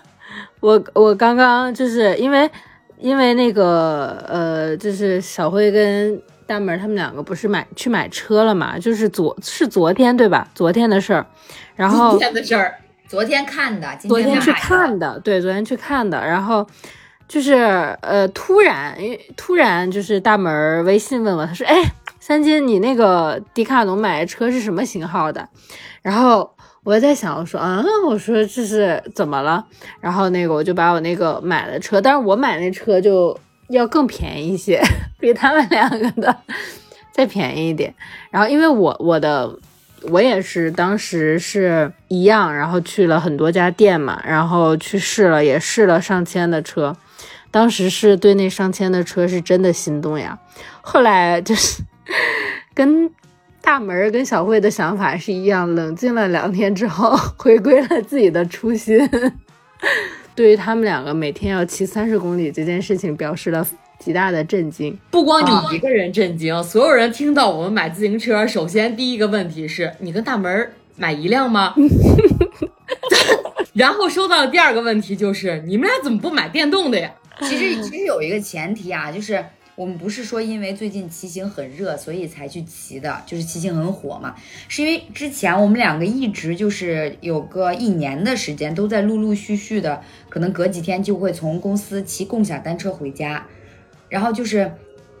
[0.58, 2.50] 我我刚刚就是因为
[3.00, 10.48] 因为那个呃，就是小辉跟大门他们两个不是买去买车了嘛，就是昨是昨天对吧？
[10.54, 11.26] 昨天的事儿，
[11.76, 12.74] 然后今天的事儿，
[13.08, 16.66] 昨天看的，今昨天去看的，对，昨天去看的，然后
[17.28, 17.54] 就是
[18.02, 21.82] 呃，突然，因为突然就是大门微信问我，他说：“哎，
[22.18, 25.48] 三金，你那个迪卡侬买的车是什么型号的？”
[26.02, 26.52] 然后
[26.82, 29.64] 我在想，我说，嗯，我说这是怎么了？
[30.00, 33.38] 然后那个我就把我那个买的车，但是我买那车就
[33.68, 34.80] 要更便宜一些，
[35.20, 36.34] 比他们两个的
[37.12, 37.94] 再便宜一点。
[38.30, 39.54] 然后因为我我的
[40.08, 46.96] 我也是当时是一样，然后去了很多家店嘛，然后去试了，也试了上千的车。
[47.50, 50.38] 当时是对那上千的车是真的心动呀，
[50.80, 51.82] 后来就是
[52.72, 53.10] 跟
[53.62, 58.98] 大门儿跟小慧的想法是一样，冷静了两天之后， 回归了自己的初心。
[60.34, 63.66] 对于他们两个每天要骑三十公里这件事情，表示了
[63.98, 64.96] 极大的震惊。
[65.10, 71.74] 不光你一个人震惊，所有人听到我们买自行车，首先第一个问题是你跟大门儿买一辆吗？
[73.74, 77.12] 然后收到的第二个问题就是你们俩怎么不买电动的呀？
[77.42, 79.44] 其实其实有一个前提啊，就是
[79.80, 84.34] 我们不是说因为最近骑行很热，所以才去骑的，就是骑行很火嘛，
[84.68, 93.46] 是因为之前我们两个一直就是有个一年的时间都在陆陆续续的，可能隔几天就会从公司骑共享单车回家，
[94.10, 94.70] 然后就是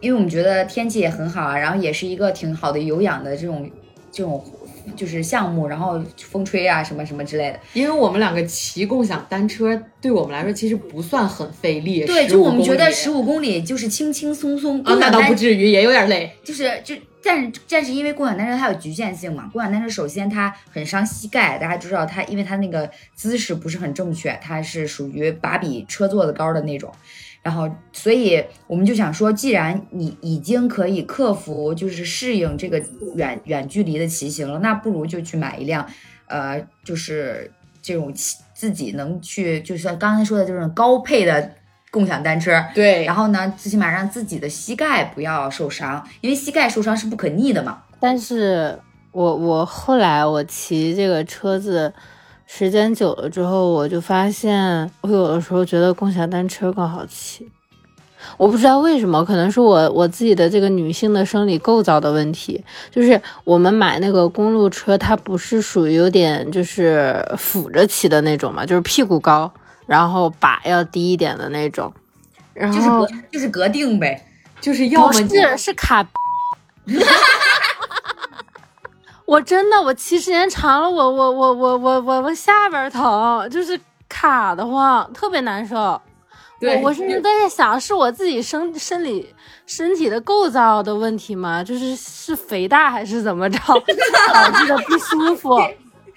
[0.02, 3.70] 因为我们觉得天气也很好啊，然后也是一个挺好的有氧的这种
[4.12, 4.44] 这种
[4.96, 7.60] 就是项目，然后风吹啊什么什么之类的。
[7.72, 12.04] 因为我们两个骑共享单车，对我们来说其实不算很费力。
[12.04, 16.32] 对，就我们觉得十五公里就是轻轻松松啊，那倒不至于，也有点累。
[16.44, 26.92] 就是就但是但是因为共享单车它有局限性嘛，共享单车首先它很伤膝盖，大家知道它因为它那个姿势不是很正确，它是属于把比车座子高的那种。
[27.42, 32.78] 然后，所以我们就想说，既然你已经可以克服，就是适应这个
[33.14, 35.86] 远远距离的骑行了，那不如就去买一辆，
[36.26, 41.52] 呃，就是这种骑自己能去，就像刚才说的这种高配的
[41.90, 42.62] 共享单车。
[42.74, 47.82] 对然后呢，最起码让自己的膝盖不要受伤，因为膝盖受伤是不可逆的嘛。
[47.98, 48.78] 但是
[49.12, 51.90] 我我后来我骑这个车子
[52.52, 57.48] 时间久了之后，我就发现，我有的时候觉得共享单车更好骑。
[58.36, 62.62] 我不知道为什么，可能是我我自己的这个女性的生理构造的问题。
[62.90, 69.50] 就是我们买那个公路车，它不是属于有点就是俯着骑的那种嘛，就是屁股高，
[69.86, 71.90] 然后把要低一点的那种。
[72.52, 74.26] 然后就是后就是格定呗。
[74.60, 76.04] 就是要不么你是是卡。
[79.30, 83.78] 我真的，我骑时间长了，我我我我我我我下边疼，就是
[84.08, 85.76] 卡的慌，特别难受。
[85.76, 89.32] 我我甚至都在想，是我自己身身体
[89.66, 91.62] 身体的构造的问题吗？
[91.62, 93.58] 就是是肥大还是怎么着
[94.34, 95.56] 导致的不舒服？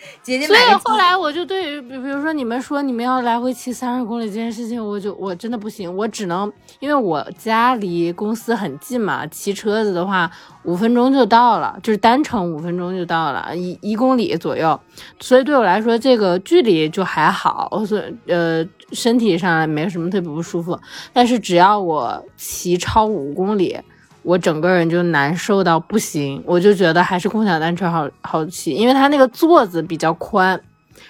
[0.04, 10.30] 所以姐姐买个后来我就对于，比比如说你们说你们要来回骑三十公里这件事情，我就我真的不行，我只能因为我家离公司很近嘛，骑车子的话
[10.64, 14.80] 五分钟就到了，就是单程五分钟就到了，一一公里左右，
[15.20, 20.78] 所以对我来说这个距离就还好，所以呃身体上没什么特别不舒服，
[21.14, 23.80] 但是只要我骑超五公里。
[24.24, 30.60] 我整个人就难受到不行，我就觉得还是共享单车好好骑，因为它那个座子比较宽，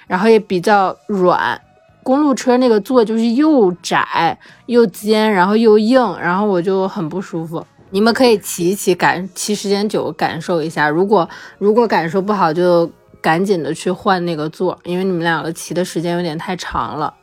[0.07, 1.59] 然后也比较软。
[2.01, 7.65] 公路车那个座就是又窄又尖，然后又硬，然后我就很不舒服。
[7.91, 10.89] 你们可以骑一骑，感骑时间久感受一下。
[10.89, 12.91] 如果如果感受不好，就
[13.21, 17.13] 赶紧的去换那个座，因为你们两个骑的时间有点太长了。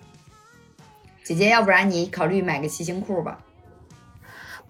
[1.24, 3.36] 姐姐，要不然你考虑买个骑行裤吧。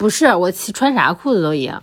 [0.00, 1.82] 不是我骑穿啥裤子都一样。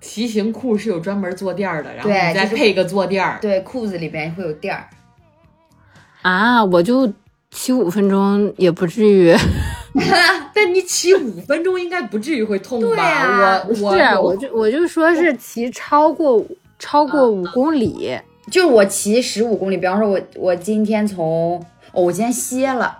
[0.00, 3.38] 骑行裤是有专门坐垫儿的，然后你再配个坐垫儿。
[3.40, 4.88] 对，裤子里边会有垫儿。
[6.22, 7.12] 啊，我就
[7.52, 9.32] 骑五分钟也不至于。
[10.52, 12.88] 但你骑五分钟应该不至于会痛吧？
[12.88, 16.44] 对啊我我是，啊我就我就说是骑超过
[16.76, 18.18] 超过五公里，
[18.50, 21.54] 就是我骑十五公里，比方说我我今天从
[21.92, 22.98] 哦，我今天歇了，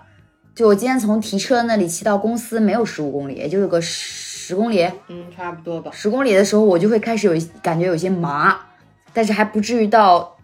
[0.55, 4.87] 就我今天从提车那里骑到公司没有十五公里，也就有个十公里。
[5.07, 5.91] 嗯，差不多吧。
[5.93, 8.57] 十公里的时候，我就会开始有感觉有些麻，
[9.13, 10.35] 但是还不至于到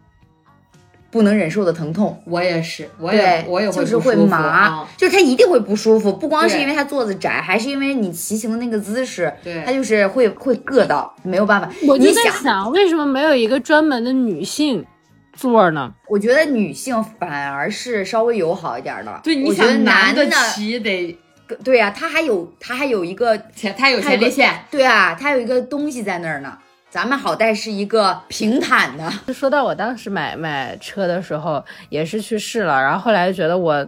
[1.12, 2.22] 不能忍受的疼痛。
[2.26, 11.70] 我也是，我对也，我也就是会不舒服麻，啊就是它一定会不舒服，不光是因为它座子窄，还是因为你骑行的那个姿势，对它就是会会硌到，没有办法。
[11.88, 14.86] 我就在你想，想，为什么没有一个专门的女性
[15.34, 15.93] 座呢？
[16.10, 19.20] 我觉得女性反而是稍微友好一点的。
[19.24, 21.18] 对，你我觉得想男的，骑得
[21.64, 26.58] 对呀、他还有他还有一个，前，他有他有个前列腺，对啊，他有一个东西在那儿呢。
[26.89, 33.86] 咱们好歹是一个平坦的， 说到我当时买买车的时候，也是去试了，然后后来觉得我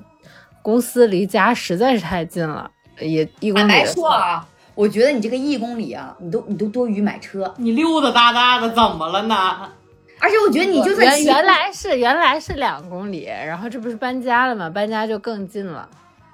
[0.61, 4.45] 公司离家实在是太近了，也一公里坦白说啊，
[4.75, 9.69] 我觉得你这个一公里啊，你都你都多余买车，你溜达哒哒的怎么了呢？
[10.19, 14.69] 而且我觉得你就算原原来是原来是两公里，然后这不是搬家了吗？
[14.69, 15.87] 搬家就更近了。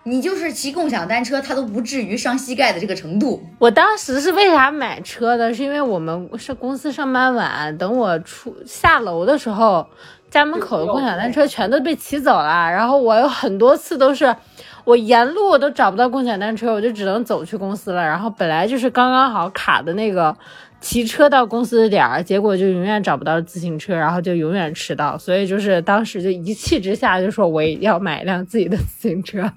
[0.05, 3.41] 你就是骑共享单车，它都不至于伤膝盖的这个程度。
[3.57, 5.53] 我当时是为啥买车的？
[5.53, 9.87] 是因为我们是公司上班晚，等我出下楼的时候，
[10.29, 12.69] 家门口的共享单车全都被骑走了。
[12.69, 14.35] 然后我有很多次都是，
[14.83, 18.03] 我沿路我都找不到共享单车，我就只能走去公司了。
[18.03, 20.35] 然后本来就是刚刚好卡的那个
[20.81, 25.17] 骑车到公司的点儿，结果就永远找不到自行车，然后就永远迟到。
[25.17, 29.49] 所以就是当时就一气之下就说我也要买一辆自己的自行车。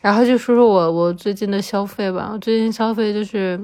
[0.00, 3.60] 然后就说说我我最近的消费吧，我最近消费就是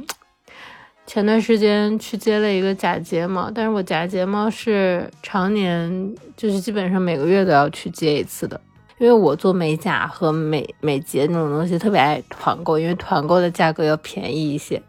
[1.07, 8.61] 前段时间去接了一个假睫毛，但是我假睫毛是常年就是基本上每个月都要去接一次的，
[8.99, 14.83] 因为我做美甲和美美睫那种东西特别爱团购，因为团购的价格要便宜一些，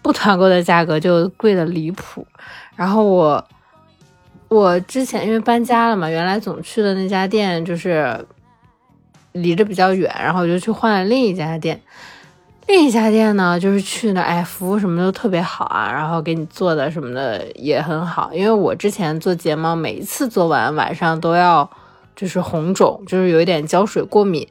[0.00, 2.24] 不团购的价格就贵的离谱。
[2.76, 3.44] 然后我
[4.48, 8.24] 我之前因为搬家了嘛，原来总去的那家店就是
[9.42, 11.80] 离着比较远，然后我就去换了另一家店。
[12.66, 18.30] 另一家店呢，就是去那，哎，服务什么都特别好啊，然后给你做的什么的也很好。
[18.34, 21.70] 因为我之前做睫毛，每一次做完晚上都要
[22.14, 24.46] 就是红肿，就是有一点胶水过敏。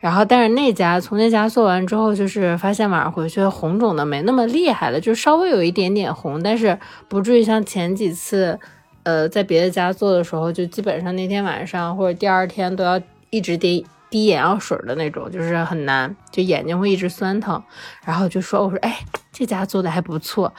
[0.00, 6.76] 然后，但是那家从那家做完之后，就是发现晚上回去红肿的没那么厉害了，就稍微有一点点红，但是
[7.08, 8.58] 不至于像前几次，
[9.02, 13.00] 呃，在别的家做的时候，就基本上那天晚上或者第二天都要
[13.30, 17.62] 一直滴滴眼药水的那种，就是很难，就眼睛会一直酸疼。
[18.04, 18.98] 然后就说，我说，哎，
[19.32, 20.52] 这家做的还不错。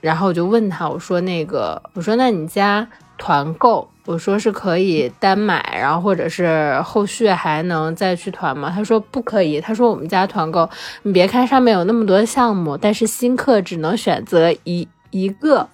[0.00, 8.70] 然后我就问他，我说那个，我说那你家团购，我说是可以单买，然后或者是后续还能再去团吗？
[8.72, 10.70] 他说不可以，他说我们家团购，
[11.02, 15.68] 你别看上面有那么多项目，但是新客只能选择一一个。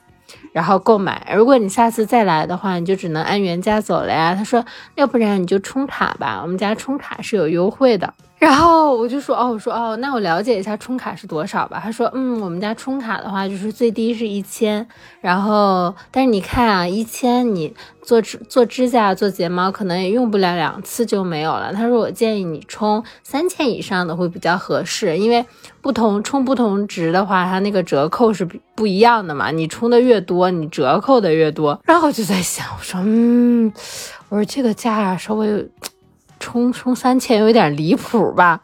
[0.54, 1.34] 然后购买。
[1.34, 4.32] 如果你下次再来的话，你就只能按原价走了呀。
[4.32, 8.14] 他说，要不然你就充卡吧，我们家充卡是有优惠的。
[8.36, 11.80] 然后我就说，哦，我说哦，那我了解一下充卡是多少吧。
[11.82, 14.86] 他说，嗯，我们家充卡的话就是最低是一千，
[15.22, 21.72] 然后但是你看啊，一千你做指做指甲做睫毛可能也用不了两次就没有了。
[21.72, 25.42] 他说我建议你充三千以上的会比较合适，因为
[25.80, 29.50] 不同充不同值的话，它那个折扣是不一样的嘛。
[29.50, 31.80] 你充的越多，你折扣的越多。
[31.84, 33.72] 然后我就在想，我说，嗯，
[34.28, 35.66] 我说这个价稍微。
[36.44, 38.60] 充充三千有点离谱吧，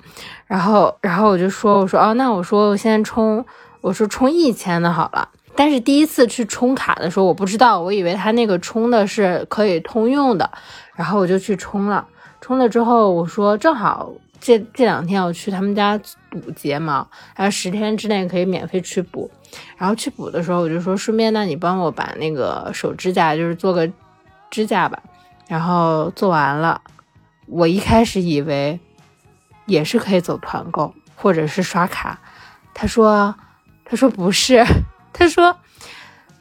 [0.46, 3.42] 然后然后我就说我说哦那我说我现在充
[3.80, 5.26] 我说充一千的好了，
[5.56, 10.50] 但是第一次去充卡的时候我不知道，我以为他那个充的是可以通用的，
[10.94, 12.06] 然后我就去充了，
[12.42, 19.30] 充了之后我说正好这这两天我去他们家补睫毛，然后十天之内可以免费去补，
[19.78, 23.90] 然后去补的时候我就说顺便那你帮我把那个手指甲就是做个
[24.50, 25.02] 指甲吧，
[25.48, 26.78] 然后做完了。
[27.50, 28.78] 我一开始以为
[29.66, 32.18] 也是可以走团购或者是刷卡，
[32.72, 33.34] 他说
[33.84, 34.64] 他说不是，
[35.12, 35.56] 他说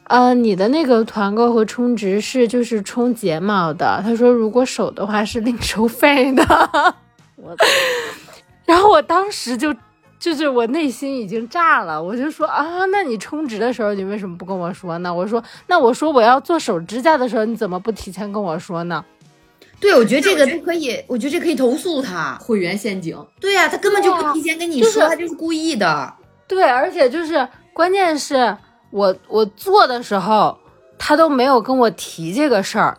[0.04, 6.44] 呃你的那个团购和充值是就是充睫毛的，他说如果手的话是另收费的。
[7.36, 7.56] 我，
[8.66, 9.76] 然后我当时就
[10.20, 15.14] 就是我内心已经炸了，我就说啊，那你充值的时候你为什么不跟我说呢？
[15.14, 19.04] 我说那我说我要做手指甲的时候你怎么不提前跟我说呢？
[19.80, 23.18] 对，我觉得这个都可以，我觉得这可以投诉他会员陷阱。
[23.40, 26.14] 对呀，他根本就不提前跟你说，他就是故意的。
[26.48, 28.56] 对，而且就是关键是
[28.92, 30.58] 我我做的时候，
[30.98, 32.98] 他都没有跟我提这个事儿。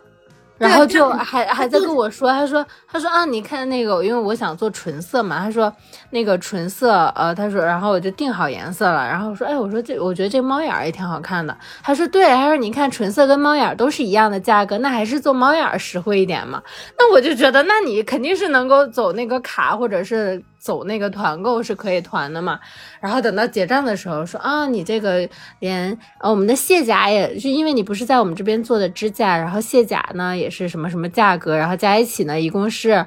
[0.61, 5.73] 然后就还还在跟我说，他说他说啊，你看那个，因为我想做纯色嘛，他说
[6.11, 16.61] 那个纯色，呃，他说，然后我就定好颜色了，然后说，哎，我说这我觉得这猫眼儿也挺好看的，他说对，他说你看纯色跟猫眼儿都是一样的价格，那还是做猫眼儿实惠一点嘛，
[16.97, 20.41] 那我就觉得，那你肯定是能够走那个卡或者是。
[20.61, 22.59] 走那个团购是可以团的嘛，
[22.99, 33.03] 然后等到结账的时候说啊，你这个连呃我们的卸甲也是因为你不是在我们这边做的支架，然后卸甲呢也是什么什么价格，然后加一起呢一共是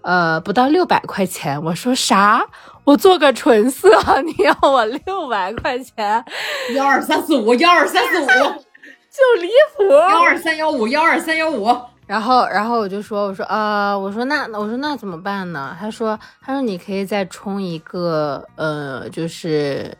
[0.00, 1.62] 呃不到六百块钱。
[1.62, 2.46] 我说啥？
[2.84, 3.90] 我做个纯色，
[4.22, 6.24] 你要我六百块钱？
[6.74, 9.90] 幺二三四五，幺二三四五，就离谱。
[9.90, 11.76] 幺二三幺五，幺二三幺五。
[12.06, 15.74] 然后，然后我就说，我说啊，我说那，我说那怎么办呢？
[15.80, 19.96] 他说，他说你可以再充一个，呃，就是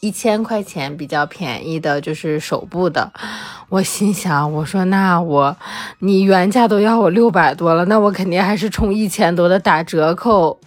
[0.00, 3.10] 一千块钱比较便宜的，就是手部的。
[3.70, 5.56] 我心想，我说那我，
[6.00, 10.60] 你原价都要我六百多了，那我肯定还是充一千多的打折扣，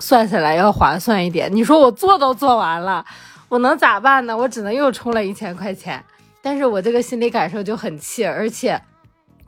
[0.00, 1.48] 算下来要划算一点。
[1.54, 3.04] 你说我做都做完了，
[3.48, 4.36] 我能咋办呢？
[4.36, 6.04] 我只能又充了一千块钱。
[6.42, 8.82] 但是我这个心理感受就很气，而且。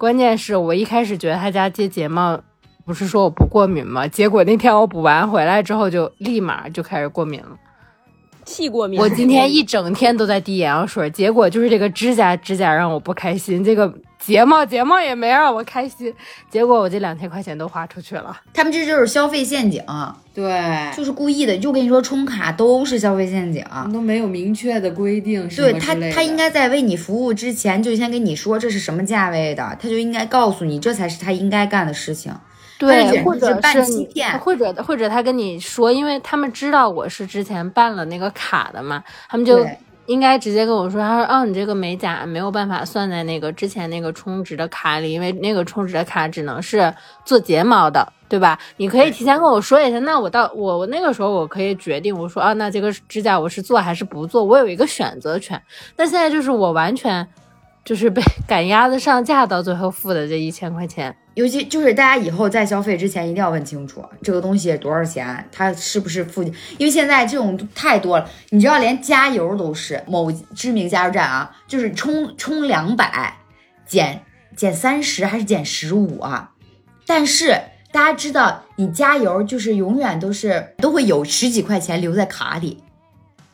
[0.00, 2.40] 关键是我一开始觉得他家接睫毛，
[2.86, 4.08] 不是说我不过敏吗？
[4.08, 7.50] 结果那天我补完回来之后，就立马就开始过敏了，
[8.46, 8.98] 气过敏。
[8.98, 13.92] 我今天一整天都在滴眼药水，结果就是这个指甲指甲让我不开心，这个。
[14.20, 16.14] 睫毛睫毛也没让我开心，
[16.50, 18.38] 结果我这两千块钱都花出去了。
[18.52, 19.82] 他们这就是消费陷阱，
[20.34, 21.56] 对，就是故意的。
[21.56, 25.48] 就跟你说，充卡都是消费陷阱，都没有明确的规定。
[25.48, 32.32] 对他，他应该在为你服务之前就先跟你说这是什么价位的，他就应该告诉你，这才是他应该干的事情。
[32.78, 39.66] 对，或者是办欺骗，或者或者他跟你说，因为他们知道我是之前办了那个卡的嘛，他们就。
[40.10, 46.92] 应该直接跟我说，他说哦，你这个美甲没有办法算在那个之前那个充值的卡里，因为那个充值的卡只能是
[47.24, 48.58] 做睫毛的，对吧？
[48.76, 55.62] 你可以提前跟我说一下，那我到我我那个时候我可以决定，我说啊，那这个指甲我是做还是不做，我有一个选择权。
[55.94, 57.24] 但现在就是我完全
[57.90, 61.12] 就是被 赶鸭子上架，到最后付的这一千块钱。
[61.34, 66.54] 尤其就是大家以后在消费之前一定要问清楚这个东西多少钱，它是不是附近？
[66.78, 73.38] 因为现在这种太多了，你知道连加油都是某知名加油站啊，就是充充两百
[73.84, 74.22] 减
[74.54, 76.52] 减三十还是减十五啊？
[77.08, 77.60] 但是
[77.90, 82.84] 大家知道，你加油就是永远都是都会有十几块钱留在卡里，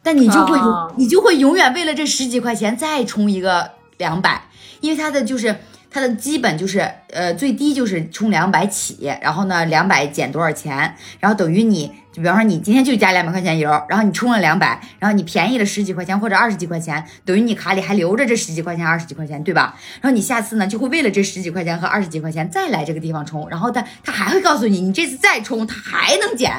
[0.03, 0.59] 但你就会
[0.99, 4.43] 你就会永远为了这十几块钱再充一个两百，
[4.81, 5.57] 因为它的就是。
[5.89, 6.81] 它的基本就是，
[7.11, 19.75] 呃，最低就是充两百起，然后呢，两百减多少钱，然后等于你，就比方说你今天就加两百块钱油，然后你充了两百，然后你便宜了十几块钱或者二十几块钱，等于你卡里还留着这十几块钱、二十几块钱，对吧？
[20.03, 26.53] 然后你下次呢就会为了这十几块钱和二十几块钱再来这个地方充，然后他他还会告诉你，你这次再充他还能减，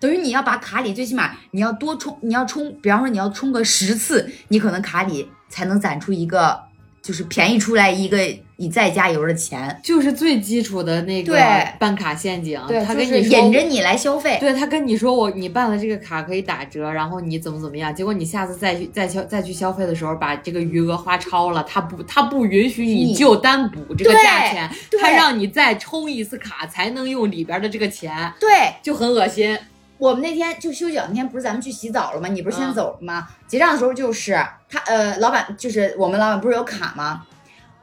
[0.00, 6.68] 等于你要把卡里最起码你要多充，你要充，比方说你要充个十次，你可能卡里才能攒出一个。
[7.02, 8.18] 就是便宜出来一个
[8.56, 9.80] 你再加油的钱。
[9.82, 11.34] 就是最基础的那个
[11.78, 14.36] 办卡陷阱，对，他跟你说引着你来消费。
[14.38, 29.58] 对他跟你说我你办了这个卡可以打折，然后你怎么怎么样，结果你下次再去再消再去消费的时候把这个余额花超了，他不他不允许你你就单补这个价钱，对他让你再充一次卡才能用里边的这个钱，对，就很恶心。
[30.00, 32.26] 我们那天就休息两天，不是咱们去洗澡了吗？
[32.28, 33.28] 你不是先嗯走了吗？
[33.46, 34.32] 结账的时候就是
[34.68, 37.22] 他呃，老板就是我们老板不是有卡吗？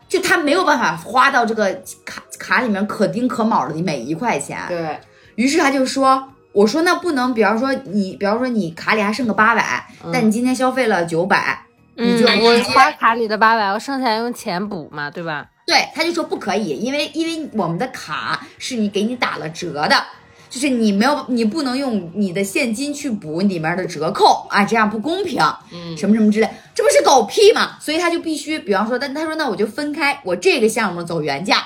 [0.09, 4.97] 就他没有办法花到这个卡卡里面可丁可卯的每一块钱，对，
[5.35, 11.61] 于是他就说：“我说那不能，比方说你，比方说你卡里还剩个八百、但你今天消费了九百，
[11.97, 15.45] 嗯你就，我花卡里的八百，我剩下用钱补嘛，对吧？
[15.65, 20.03] 对，他就说不可以，因为因为我们的卡是你给你打了折的，
[20.49, 25.41] 就是你没有你不能用你的现金去补里面的折扣啊，这样不公平，
[25.73, 27.77] 嗯什么什么之类，这不是狗屁吗？
[27.81, 31.63] 所以他就必须，比方说，但他说那我就分开，我这个项目走原价，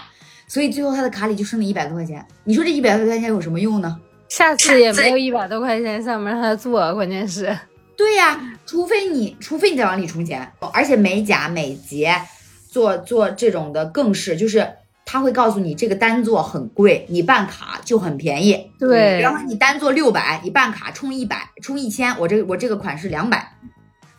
[0.48, 2.26] 所以最后他的卡里就剩了一百多块钱。
[2.44, 3.98] 你说这一百多块钱有什么用呢？
[4.30, 7.58] 下次也没有 一百多块钱项目让他做，关键是。
[7.98, 12.20] 对呀、除非你，除非你再往里充钱，而且美甲、美睫
[12.68, 14.68] 做做这种的更是，就是
[15.12, 18.54] 他会告诉你这个单座很贵，你办卡就很便宜。
[18.54, 23.58] 比对方说你单座六百，你办卡充一百，充一千，我这我这个款是两百，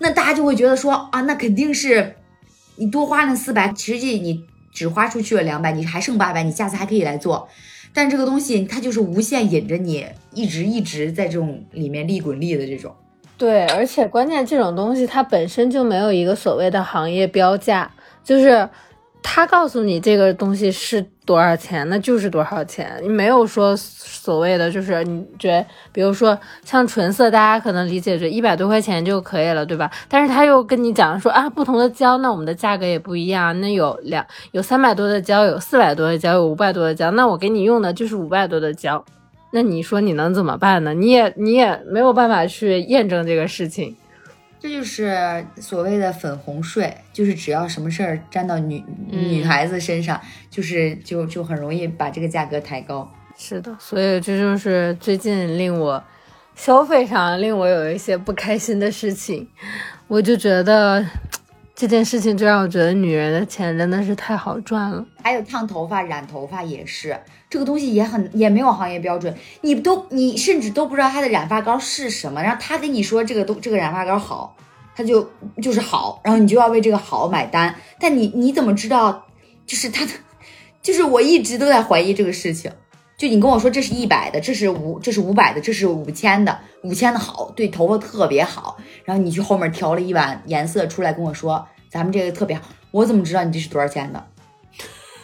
[0.01, 2.17] 那大家就会觉得说啊，那肯定是
[2.77, 7.49] 你多花那四百，实际你只花出去了两百，你还剩八百，你下次还可以来做。
[7.95, 12.95] 但这个东西它就是无限引着你，一直一直在这种里面利滚利的这种。
[13.39, 17.91] 对，而且关键这种东西它本身就没有一个所谓的行业标价，
[18.23, 18.69] 就是
[19.23, 29.91] 他告诉你这个东西是多少钱，那就是多少钱，你没有说所谓的就是你觉得，比如说像纯色，大家可能理解着一百多块钱就可以了，对吧？
[30.09, 39.05] 但是他又跟你讲说啊，不同的胶，那我们的价格也不一样，那有两有三百多的胶，有四百多的胶，有五百多的胶，那我给你用的就是五百多的胶。
[39.53, 40.93] 那你说你能怎么办呢？
[40.95, 43.97] 你也你也没有办法去验证这个事情。
[44.63, 53.13] 这就是所谓的粉红税，就是只要什么事儿沾到女、女孩子身上，就是就就很容易把这个价格抬高。
[53.37, 56.01] 是的，所以这就是最近令我
[56.55, 59.49] 消费上令我有一些不开心的事情，
[60.07, 61.05] 我就觉得
[61.75, 65.05] 这件事情就让我觉得女人的钱真的是太好赚了。
[65.23, 67.19] 还有烫头发、染头发也是，
[67.49, 74.57] 这个东西也很也没有行业标准，你都你甚至都不知道他的染发膏是什么，然后他跟你说这个都这个染发膏好，
[74.95, 75.29] 他就
[75.63, 79.27] 就是好，然后你就要为这个好买单，但你你怎么知道
[79.67, 80.13] 就是他的，
[80.83, 82.71] 就是我一直都在怀疑这个事情。
[83.23, 88.77] 就你跟我说这是一百的，这是五，这是五百的，这是五千的，五千的好，对头发特别好。
[89.05, 94.27] 然后你去后面调了一碗颜色出来跟我说，咱们这个特别好，我怎么知道你这是多少钱的？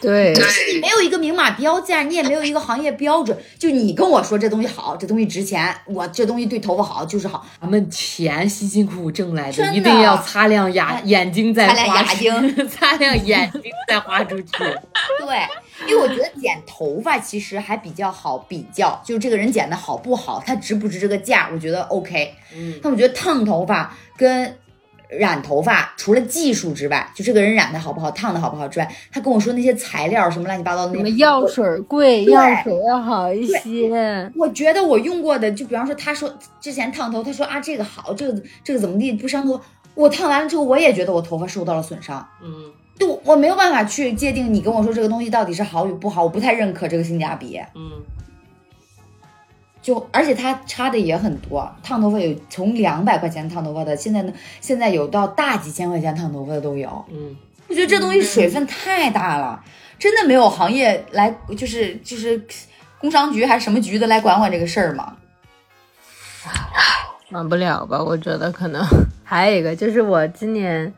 [0.01, 3.37] 对，就是你没有一个明码标价，你也没有一个行业标准。
[3.57, 14.47] 就你跟我说这东西好，这东西值钱，我这东西对头发好就是好，咱们钱辛辛苦苦挣来的，的一定要擦亮眼眼睛再擦亮花眼睛出， 擦亮眼睛再花出去。
[15.19, 22.33] 对，因为我觉得剪头发其实还比较好比较，就是这个人剪的好不好，他值不值这个价，我觉得 OK。
[22.55, 24.57] 嗯，但我觉得烫头发跟
[25.09, 34.31] 染头发，除了技术之外，就这个人染的好不好，烫的好不好之外，他跟我说那些材料什么乱七八糟的什么药水贵，药水要好一些。
[34.35, 36.31] 我觉得我用过的，就比方说，他说
[36.61, 39.59] 之前烫头，他说啊这个好，这个这个怎么地不伤头。
[39.95, 42.25] 我烫完了之后，我也觉得我头发受到了损伤。
[42.41, 47.57] 嗯对，我我没有办法去界定你跟我说这个东西到底是好与不好，我不太认可这个性价比。
[47.73, 47.91] 嗯，
[49.89, 54.31] 就而且它差的也很多，烫头发有从两百块钱烫头发的，现在呢
[54.61, 57.03] 现在有到大几千块钱烫头发的都有。
[57.09, 57.35] 嗯，
[57.67, 59.59] 我觉得这东西水分太大了，
[59.97, 62.39] 真的没有行业来就是就是
[62.99, 65.17] 工商局还是什么局的来管管这个事儿吗？
[67.31, 67.99] 管不了吧？
[68.03, 68.85] 我觉得可能
[69.25, 70.93] 还有一个就是我今年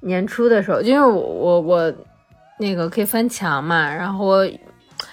[0.00, 1.94] 年初的时候，因为我我我
[2.58, 4.46] 那个可以翻墙嘛，然后我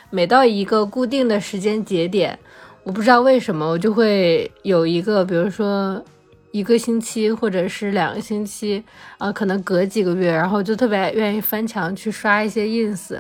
[0.09, 2.37] 每到一个固定的时间节点，
[2.83, 6.03] 我不知道为什么我就会有一个，比如说
[6.51, 8.83] 一个星期或者是两个星期，
[9.17, 13.19] 啊、可能隔几个月，然后就特别愿意翻墙去刷一些 ins，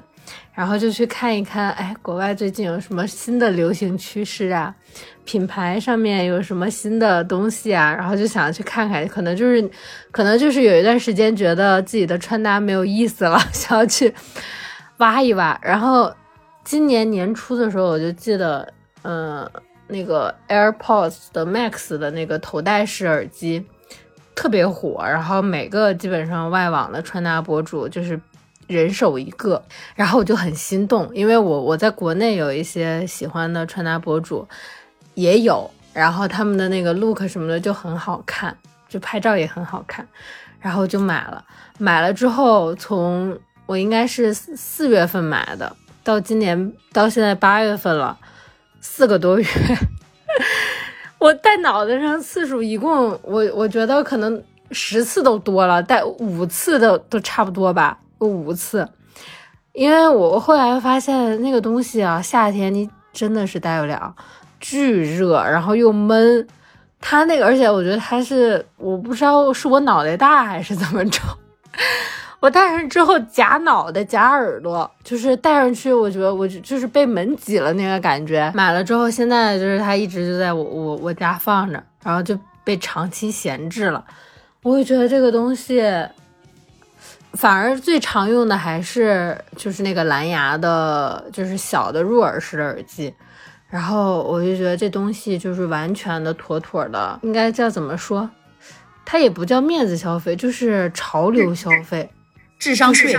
[0.53, 4.73] 然后就去看一看，哎，国外最近有什么新的流行趋势啊？
[5.23, 9.69] 品牌上面有什么新的东西啊，然后就想去看看，可能就是，
[10.09, 14.11] 可能就是有一段时间觉得自己的穿搭没有意思了， 想要去
[14.97, 15.57] 挖一挖。
[15.61, 16.11] 然后
[16.63, 18.67] 今年年初的时候，我就记得，
[19.03, 19.49] 嗯、
[19.87, 23.65] 那个 AirPods 的 Max 的那个头戴式耳机
[24.35, 28.19] 特别火，然后每个基本上外网的穿搭博主就是
[28.67, 29.61] 人手一个，
[29.95, 34.47] 然后我就很心动，因为我我在国内有一些喜欢的穿搭博主
[35.15, 38.55] 也有，然后他们的那个 look 什么的就很好看，
[38.87, 40.07] 就拍照也很好看，
[40.59, 41.43] 然后就买了，
[41.77, 48.17] 买了之后从我应该是四四月份买的，到今年到现在八月份了，
[48.81, 49.47] 四个多月。
[51.17, 58.89] 我戴脑袋上次数一共，我我觉得可能十次都多了，戴五次的都差不多吧，五次。
[59.73, 64.13] 因为我后来发现那个东西啊，夏天你真的是戴不了，
[64.59, 66.47] 巨热，然后又闷。
[66.99, 71.19] 它那个，而且我觉得它是，我不知道是我脑袋大还是怎么着。
[72.41, 78.51] 我戴上之后夹脑袋夹耳朵，就是戴上去，我觉得我就就是被门挤了那个感觉。
[78.55, 84.03] 买了之后，现在就是它一直就在我我我家放着，然后就被长期闲置了。
[84.63, 85.83] 我会觉得这个东西，
[87.33, 93.13] 反而最常用的还是就是那个蓝牙的，就是小的入耳式的耳机。
[93.69, 98.27] 然后我就觉得这东西就是完全的妥妥的，应该叫怎么说？
[99.05, 102.09] 它也不叫面子消费，就是潮流消费。
[102.61, 103.17] 智商税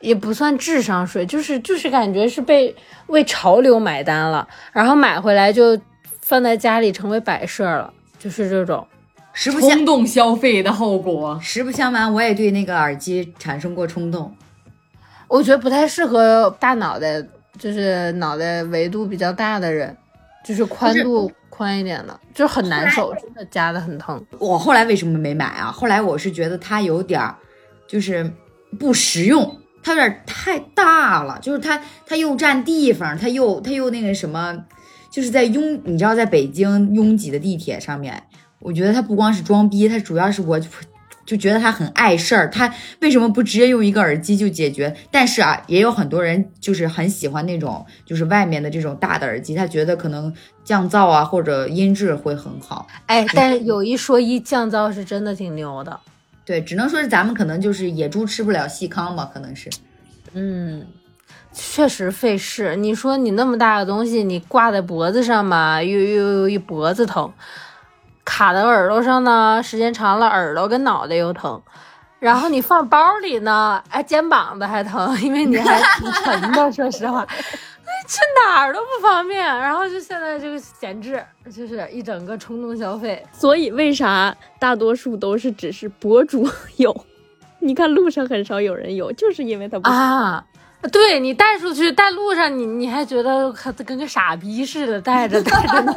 [0.00, 2.76] 也不算智商税，就是就是感觉是被
[3.06, 5.80] 为潮流买单了，然后买回来就
[6.20, 8.86] 放在家里成为摆设了，就是这种
[9.32, 11.40] 实不相冲动消费的后果。
[11.42, 14.30] 实不相瞒，我也对那个耳机产生过冲动。
[15.26, 17.24] 我觉得不太适合大脑袋，
[17.58, 19.96] 就是脑袋维度比较大的人，
[20.44, 24.22] 就是宽度宽一点的，就很难受，真的夹的很疼。
[24.38, 25.72] 我后来为什么没买啊？
[25.72, 27.34] 后来我是觉得它有点儿。
[27.86, 28.32] 就是
[28.78, 34.64] 不实用，它有点太大了，就是它它又占地方，它又它又那个什么，
[35.10, 38.22] 就是在拥你知道在北京拥挤的地铁上面，
[38.58, 40.60] 我觉得它不光是装逼，它主要是我
[41.26, 42.50] 就觉得它很碍事儿。
[42.50, 44.94] 它为什么不直接用一个耳机就解决？
[45.10, 50.30] 但是啊，也有很多人就是很喜欢那种就是外面的这种大的耳机，他觉得可能
[50.64, 52.86] 降噪啊或者音质会很好。
[53.06, 55.98] 哎，但是有一说一，降噪是真的挺牛的。
[56.44, 59.70] 对，只能说是咱们可能就是野猪吃不了细糠吧，可能是，
[60.34, 60.86] 嗯，
[61.52, 62.76] 确实费事。
[62.76, 67.30] 你说你那么大的东西，你挂在脖子上嘛，又又又一脖子疼；
[68.24, 71.62] 卡在耳朵上呢，时间长了耳朵跟脑袋又疼。
[72.20, 77.26] 然后你放包里呢，哎，肩膀子还疼，因为你还挺沉的，说实话。
[78.06, 83.24] 去哪儿都不方便，然后就现在这个闲置，就是一整个冲动消费。
[83.32, 86.94] 所以为啥大多数都是只是博主 有？
[87.60, 90.44] 你看路上很少有人有，就是因为他不啊。
[90.92, 93.50] 对你带出去，带路上你你还觉得
[93.84, 95.94] 跟个傻逼似的带着带着呢。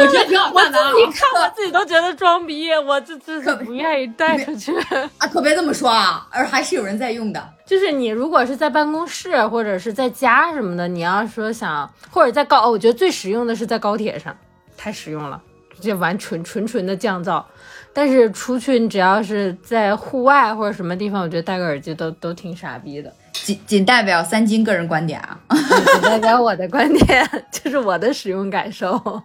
[0.00, 4.72] 我觉得挺好看的，你看我自己都觉得装逼，我这这可不愿意带出去
[5.18, 5.26] 啊！
[5.32, 7.48] 可别这么说啊，而还是有人在用的。
[7.66, 14.36] 就是你如果是在办公室或者是在家什么的，你要说想或者在高，我觉得最实用的是在高铁上，
[14.76, 15.40] 太实用了，
[15.80, 17.42] 这完纯纯纯的降噪。
[17.92, 23.12] 但是出去你只要是在户外或者什么地方，我觉得戴个耳机都都挺傻逼的。
[23.44, 29.22] 仅仅代表三金个人观点啊，仅代表我的观点，就是我的使用感受。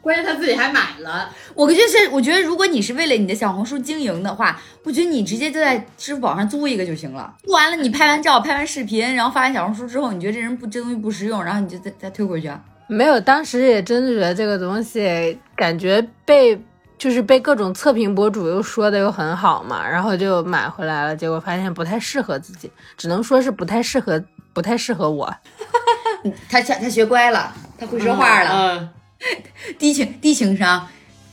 [0.00, 7.32] 关键他自己还买了，我就是，我觉得如果你是为了你的小红书经营的话，我觉得你直接就在支付宝上租一个就行了。
[7.44, 12.50] 租完了，你拍完照、拍完视频，然后发完小红书之后，你觉得这人不这东西不实用，然后你就再再退回去。
[12.88, 16.58] 没有，当时也真的觉得这个东西感觉被
[17.02, 24.22] 就是被各种测评博主又说的又很好嘛，然后就买回来了，结果发现不太适合自己，只能说是不太适合，
[24.52, 25.34] 不太适合我。
[26.48, 28.88] 他他他学乖了，他会说话了。
[29.80, 30.86] 低情低情商，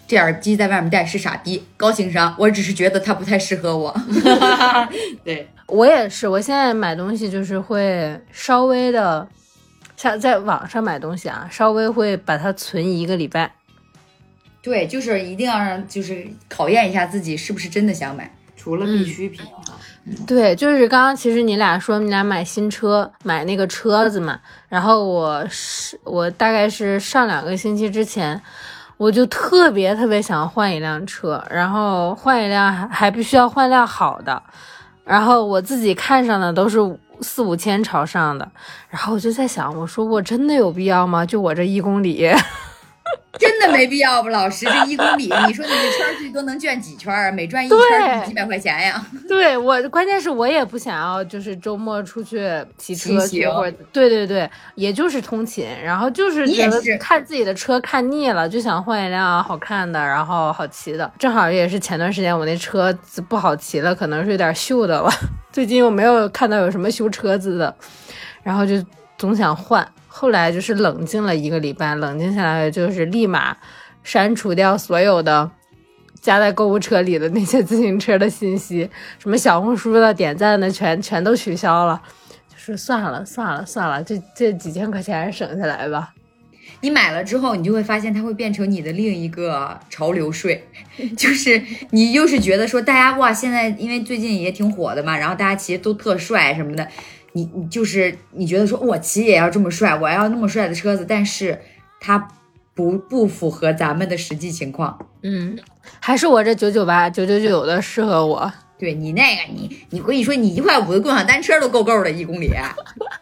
[0.07, 1.63] 这耳机在外面戴是傻逼。
[1.77, 3.95] 高情商，我只是觉得它不太适合我。
[5.23, 9.27] 对我也是，我现在买东西就是会稍微的，
[9.95, 13.51] 像在网上买东西啊，稍微会把它存一个礼拜。
[14.61, 19.45] 对，就是一定要让，就是考验一下自己是不是真的想买，除了必需品。
[20.27, 28.41] 对，就是刚刚其实你俩说你俩买新车，买那个车子嘛，然后我是我大概是上两个星期之前，
[28.97, 34.41] 我就特别特别想换一辆车，然后换一辆还还必须要换辆好的，
[35.05, 36.79] 然后我自己看上的都是
[37.21, 38.49] 四五千朝上的，
[38.89, 41.25] 然后我就在想，我说我真的有必要吗？
[41.25, 42.29] 就我这一公里。
[43.37, 44.65] 真的没必要吧，老师？
[44.65, 47.31] 这一公里，你说你这圈最多能转几圈啊？
[47.31, 49.05] 每转一圈对几百块钱呀？
[49.29, 61.09] 对我，关键是我也不想要，就是周末出去骑车去或者对对对，也就是通勤，然后就是觉得看自己的车看腻了，就想换一辆好看的，然后好骑的。
[61.19, 65.11] 正好也是前段时间我那车子不好骑了，可能是有点锈的了。
[65.53, 67.75] 最近我没有看到有什么修车子的，
[68.41, 68.73] 然后就
[69.19, 69.87] 总想换。
[70.09, 73.55] 后来就是冷静了一个礼拜，冷静下来就是立马
[74.03, 75.49] 删除掉所有的
[76.19, 78.89] 加在购物车里的那些自行车的信息，
[79.19, 82.01] 什么小红书的点赞的全全都取消了。
[82.49, 86.13] 就是算了算了算了，这这几千块钱省下来吧。
[86.81, 90.65] 你买了之后，你就会发现它会变成你的另一个潮流税，
[91.17, 96.87] 就是你又是觉得说大家哇，现在因为最近也挺火的嘛，然后大家其实都特帅什么的，
[97.33, 101.59] 你你就是你觉得说我骑也要这么帅，我要那么帅的车子，但是
[101.99, 102.27] 它
[102.73, 104.97] 不不符合咱们的实际情况。
[105.23, 105.57] 嗯，
[105.99, 108.51] 还是我这九九八九九九的适合我。
[108.79, 112.49] 对你那个你你我跟你说，你一块五的共享单车都够够的，一公里。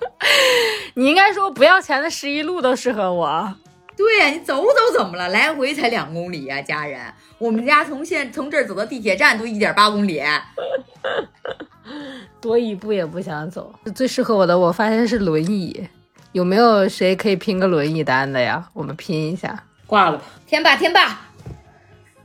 [0.93, 3.55] 你应该说不要钱的十一路都适合我。
[3.95, 5.29] 对呀、你走走怎么了？
[5.29, 7.01] 来回才两公里呀、家人。
[7.39, 10.21] 我们家从现从这儿走到地铁站都一点八公里。
[12.41, 13.73] 多一步也不想走。
[13.95, 15.87] 最适合我的，我发现是轮椅。
[16.33, 18.63] 有没有谁可以拼个轮椅单的呀？
[18.73, 19.63] 我们拼一下。
[19.87, 21.19] 挂了吧，天霸，天霸，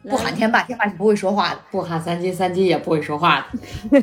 [0.02, 1.60] 不喊天霸，天霸是不会说话的。
[1.70, 3.46] 不喊三金，三金也不会说话
[3.90, 4.02] 的。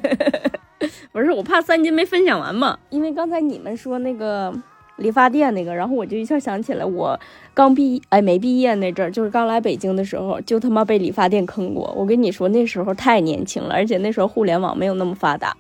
[1.12, 4.52] 不是我怕三金没分享完嘛，因为刚才你们说那个
[5.00, 7.20] 理发店那个，然后我就一下想起来，我
[7.54, 11.94] 刚毕哎没毕业那阵儿，就是刚来北京的时候，就他妈被理发店坑过。
[11.98, 15.58] 我跟你说，那时候太年轻了，而且那时候互联网没有那么发达，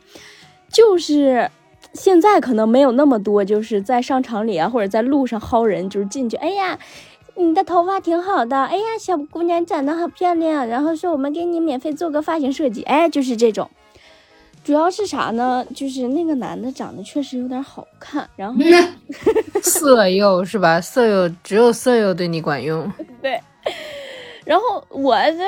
[0.69, 1.49] 就是
[1.93, 6.77] 现在可能没有那么多，就是在商场里啊或者在路上薅人，就是进去，哎呀。
[7.35, 10.67] 你的头发挺好的，哎呀，小姑娘长得好漂亮。
[10.67, 13.69] 然后说我们给你免费做个发型设计，哎，就是这种。
[14.70, 15.65] 主要是啥呢？
[15.74, 18.61] 就是那个男的长得确实有点好看，然后
[19.63, 20.80] 色诱是吧？
[20.80, 22.88] 色诱只有色诱对你管用。
[23.20, 23.41] 对，
[24.45, 25.43] 然后我这，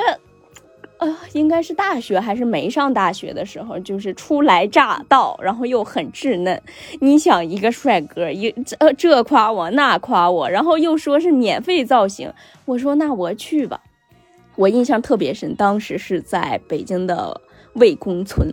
[0.98, 6.60] 呃，应该是大学还是没上大学的时候，就是初来乍到，然后又很稚嫩。
[6.98, 12.32] 你想，一个帅哥，一这呃这夸我那夸我，然后又说是免费造型，
[12.64, 13.80] 我说那我去吧。
[14.56, 17.40] 我印象特别深，当时是在北京的
[17.74, 18.52] 魏公村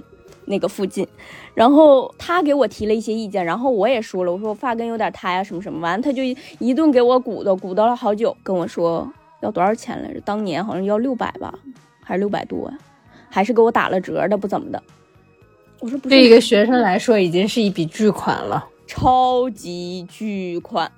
[0.49, 1.07] 那个附近，
[1.53, 6.23] 然后他给我提了一些意见，然后我也说了，我说我发根有点塌呀，什么什么，完了他就
[6.57, 9.07] 一顿给我鼓捣，鼓捣了好久，跟我说
[9.41, 10.19] 要多少钱来着？
[10.21, 11.53] 当年好像要六百吧，
[12.03, 12.77] 还是六百多呀？
[13.29, 14.81] 还是给我打了折的，不怎么的。
[15.79, 18.67] 我说不是，对一个学生来说，已经是一笔巨款了。
[18.87, 20.91] 超级巨款。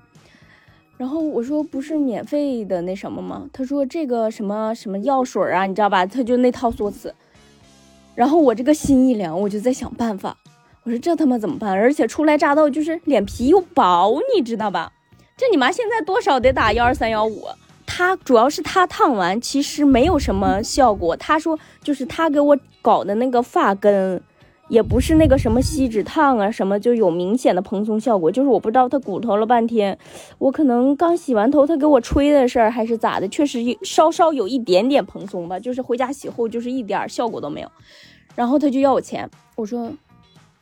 [0.95, 3.49] 然后我说不是免费的那什么吗？
[3.51, 6.05] 他说这个什么什么药水啊，你知道吧？
[6.05, 7.13] 他就那套说辞。
[8.15, 10.37] 然后我这个心一凉，我就在想办法。
[10.83, 11.71] 我说这他妈怎么办？
[11.71, 14.91] 而且初来乍到，就是脸皮又薄，你知道吧？
[15.37, 17.47] 这你妈现在多少得打幺二三幺五。
[17.85, 21.15] 他主要是他烫完其实没有什么效果。
[21.17, 24.21] 他说就是他给我搞的那个发根。
[24.71, 29.97] 也不是那个什么锡纸烫啊，什么就有明显的蓬松效果，就是我不知道他骨头了半天，
[30.37, 37.69] 我可能刚洗完头，他给我吹的事儿还是咋的，确实稍稍有一点点蓬松吧，就是回家洗后就是一点效果都没有，
[38.33, 39.91] 然后他就要我钱，我说，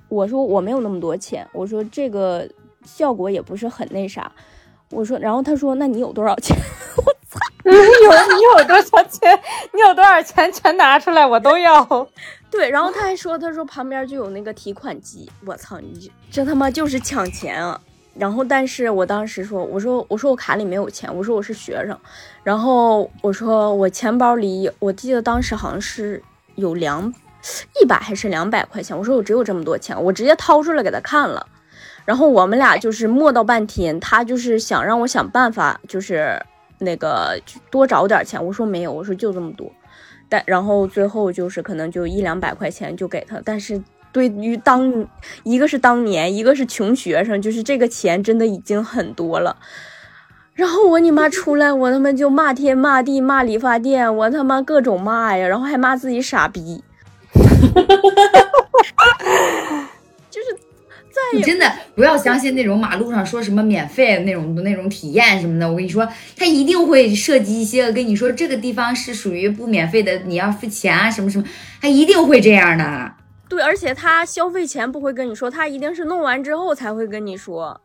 [0.07, 2.49] 我说我没有那么多钱，我说这个
[2.83, 4.31] 效果也不是很那啥，
[4.89, 6.57] 我说，然后他说那你有多少钱？
[6.97, 9.39] 我操，你有你有多少钱？
[9.71, 12.07] 你有多少钱全拿出来，我都要。
[12.51, 17.79] 对，然后他还说，他说旁边就有那个提款机，我操，你这他妈就是抢钱啊！
[18.15, 21.97] 然后，但是我当时说，我说我说我卡里没有钱，我说我是学生，
[22.43, 26.21] 然后我说我钱包里，我记得当时好像是
[26.55, 27.13] 有两
[27.79, 31.45] 一百还是两百块钱，我说我只有这么多钱，我直接掏出来给他看了，
[32.03, 36.41] 然后我们俩就是磨叨半天，他就是想让我想办法，就是
[36.79, 37.39] 那个
[37.71, 39.71] 多找点钱，我说没有，我说就这么多。
[40.29, 45.07] 但然后最后就是可能就一两百块钱就给他，但是对于当
[45.43, 49.57] 一个是当年，一个是穷学生，就是这个钱真的已经很多了。
[50.53, 56.83] 然后我你妈出来，我他妈就骂天骂地骂理发店，我他妈各种骂呀，然后还骂自己傻逼，
[61.31, 65.69] 再也你真的不要相信那种马路上说什么免费的那种那种体验什么的。
[65.69, 71.43] 我跟你说，他一定会涉及一些跟你说这个地方是属于不免费的，你要付钱啊什么什么，
[71.81, 73.13] 他一定会这样的。
[73.47, 77.79] 对，而且他消费前不会跟你说，他一定是弄完之后才会跟你说。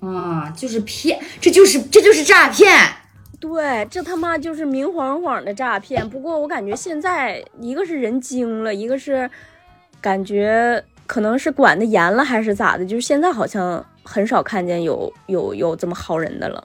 [0.00, 2.72] 啊，就是骗，这就是这就是诈骗。
[3.38, 6.08] 对，这他妈就是明晃晃的诈骗。
[6.08, 9.28] 不过我感觉现在一个是人精了，一个是
[10.00, 12.84] 感觉可能是管的严了，还是咋的？
[12.84, 16.64] 就是现在好像很少看见有有有这么薅人的了。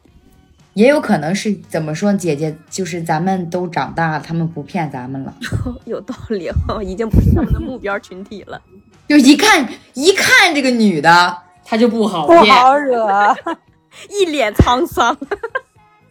[0.73, 5.33] 也有可能是怎么说，姐姐就是咱们都长大了，他们不骗咱们了，
[5.85, 6.49] 有道理，
[6.85, 8.61] 已经不是他们的目标群体了。
[9.09, 12.33] 就一看一看这个女的，她就不好不。
[12.45, 13.35] 好惹。
[14.11, 15.17] 一脸沧桑。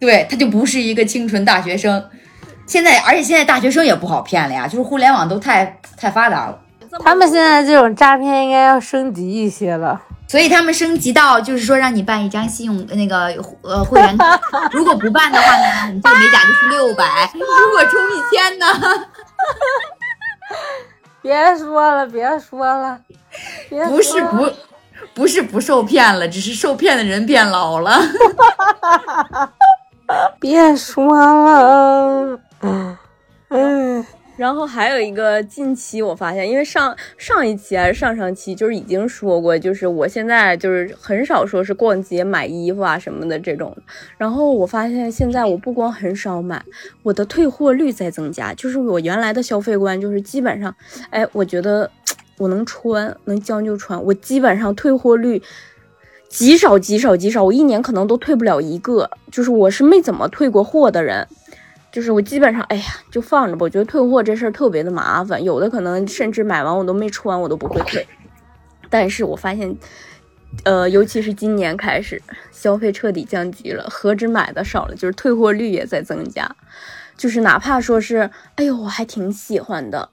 [0.01, 2.05] 对，她就不是一个清纯大学生。
[2.67, 6.59] 现在，而且现在大学生也不好骗了呀，就是互联网都太太发达了，
[7.05, 10.01] 他们现在这种诈骗应该要升级一些了。
[10.29, 13.33] 所以他们升级到就是说让你办一张信用那个
[13.63, 14.41] 呃会员卡，
[14.73, 18.67] 如果不办的话呢，你这个美甲就是六百，如果充一千呢，
[21.23, 22.99] 别说了，别说了，
[23.71, 24.53] 别不是不
[25.15, 28.01] 不是不受骗了，只是受骗的人变老了。
[30.41, 32.41] 别说了，
[33.51, 34.05] 嗯，
[34.37, 43.77] 然后还有一个近期我发现，因为上上一期还是上上期，就是已经说过，就是我现在就是很少说是逛街买衣服啊什么的这种。
[44.19, 46.63] 然后我发现现在我不光很少买，
[47.03, 48.53] 我的退货率在增加。
[48.55, 50.75] 就是我原来的消费观就是基本上，
[51.11, 51.91] 哎，我觉得
[52.39, 55.43] 我能穿，能将就穿，我基本上退货率。
[56.29, 61.27] 极少极少极少，我一年可能都退不了一个，就是我是没怎么退过货的人，
[61.97, 63.61] 就是我基本上，哎呀，就放着吧。
[63.63, 68.07] 我觉得退货这事儿特别的麻烦，有的可能甚至买完我都没穿，我都不会退。
[68.91, 69.75] 但是我发现，
[70.65, 72.21] 呃，尤其是今年开始，
[72.53, 76.47] 消费彻底降级了，何止买的少了，就是退货率也在增加。
[77.17, 80.11] 就是哪怕说是，哎呦，我还挺喜欢的，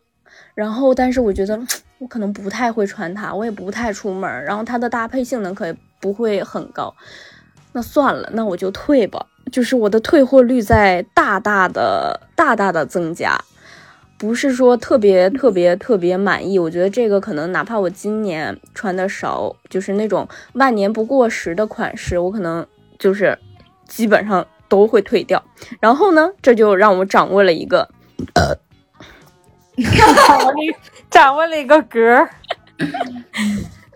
[0.56, 1.60] 然后但是我觉得
[1.98, 6.96] 我可能不太会穿它，我也不太出门，然后它的搭配性能可不会很高，
[7.74, 9.28] 那算了，那我就退吧。
[9.54, 13.40] 就是我的退货率在大大的、大大的增加，
[14.18, 16.58] 不是说特别特别特别满意。
[16.58, 22.66] 我觉得这个可能哪怕我今年穿的少，就是那种万年不过时的款式，我可能
[22.98, 23.38] 就是
[23.88, 25.44] 基本上都会退掉。
[25.80, 27.88] 然后呢，这就让我掌握了一个
[28.36, 28.58] 掌
[30.40, 30.76] 握了一
[31.12, 32.28] 掌握了一个格儿。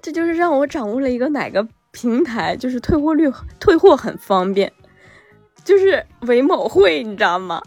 [0.03, 3.28] 这就是让我掌握了一个哪个平台，就是退货率
[3.60, 4.72] 退货很方便，
[5.68, 7.61] 就是唯某会，你知道吗？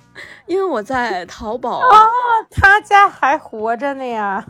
[0.47, 2.09] 因为我在淘宝啊
[2.51, 4.43] 他家还活着呢呀！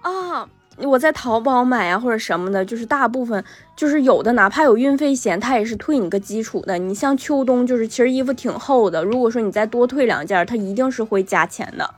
[0.00, 0.48] 啊，
[0.78, 3.44] 我在淘宝买啊或者什么的，就是大部分
[3.76, 6.76] 就是有的，哪怕有运费险，他也是退你个基础的。
[6.78, 11.88] 你像秋冬，就是其实衣服挺厚的，如果说你再多退两件，他一定是会加钱的。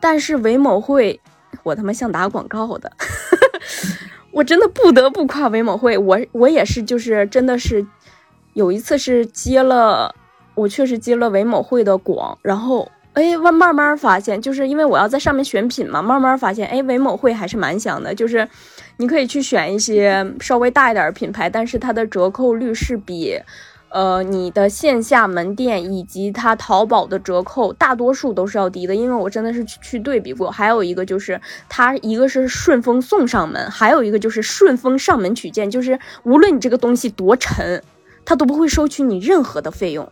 [0.00, 1.20] 但是唯某会，
[1.62, 2.90] 我他妈像打广告的。
[4.34, 7.86] 我真的不得不夸唯某会，我我也是，就是真的是
[8.54, 10.14] 有一次是接了，
[10.58, 18.48] 我确实接了唯某会的广，然后哎，慢慢慢发现，就是因为我要在上面选品嘛，慢慢发现，哎，唯某会还是蛮香的，就是
[18.98, 23.40] 你可以去选一些稍微大一点的品牌，但是它的折扣率是比。
[23.90, 30.50] 呃，你的线下门店以及它淘宝的折扣，大多数都是要低的，因为我真的是去去对比过。
[30.50, 31.40] 还有一个就是，
[31.70, 37.82] 它一个是顺丰送上门，还有一个就是顺丰上门取件，就是无论你这个东西多沉，
[38.26, 40.06] 它都不会收取你任何的费用。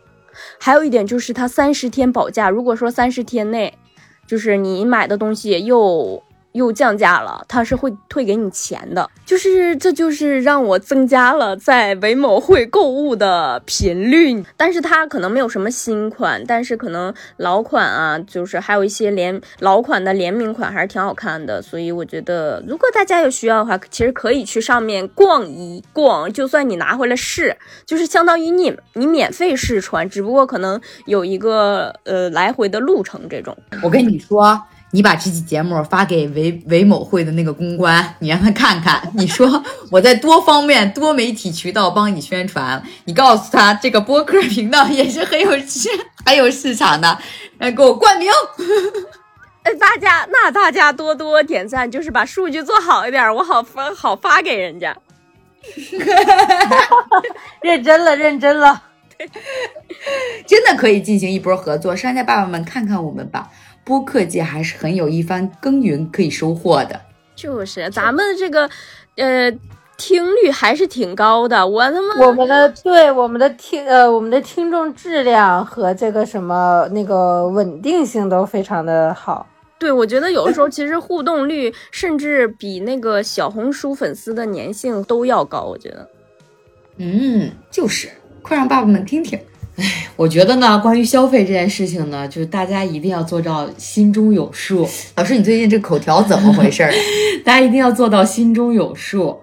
[0.59, 3.77] 还有一点就是它三十天保价，如果说三十天内，
[4.25, 6.23] 就是你买的东西又。
[6.57, 14.43] 又降价了，它是会退给你钱的，就是这就是让我增加了在唯某会购物的频率。
[14.57, 21.61] 但是它可能没有什么新款，但是可能老款啊，就是还有一些联老款的联名款还是挺好看的。
[21.61, 26.31] 所以我觉得，如果大家有需要的话，其实可以去上面逛一逛。
[26.33, 27.55] 就算你拿回来试，
[27.85, 33.55] 就是相当于你你免费试穿，只不过可能有一个呃来回的路程这种。
[33.83, 34.59] 我跟你说，
[34.97, 38.99] 你把这期节目发给韦韦某会的那个公关，你让他看看。
[39.13, 45.87] 你说我在多方面、多媒体渠道帮你宣传，你告诉他这个播客频道也是很有市、
[46.25, 47.15] 很有市场的，
[47.59, 48.27] 来给我冠名。
[49.61, 54.97] 哎，大家那大家多多点赞，就是把数据做好一点，我好发好发给人家。
[57.61, 58.81] 认真了，认真了。
[60.47, 63.49] 真的可以进行一波合作，商家爸爸们看看我们吧，
[63.87, 66.99] 播客界还是很有一番耕耘可以收获的。
[67.33, 68.69] 就是咱们这个，
[69.15, 69.49] 呃，
[69.95, 71.65] 听率还是挺高的。
[71.65, 79.47] 我他妈，我们的对我们的听呃我们的听众质量和这个什么那个稳定性都非常的好。
[79.79, 85.61] 对我觉得有的时候其实互动率甚至比那个小红书粉丝的粘性都要高。
[85.61, 86.09] 我觉得，
[86.97, 88.09] 嗯，就是，
[88.41, 89.39] 快让爸爸们听听。
[90.17, 94.87] 我觉得呢，关于消费这件事情呢，就是大家一定要做到心中有数。
[95.15, 96.91] 老师，你最近这口条怎么回事儿？
[97.45, 99.39] 大家一定要做到心中有数。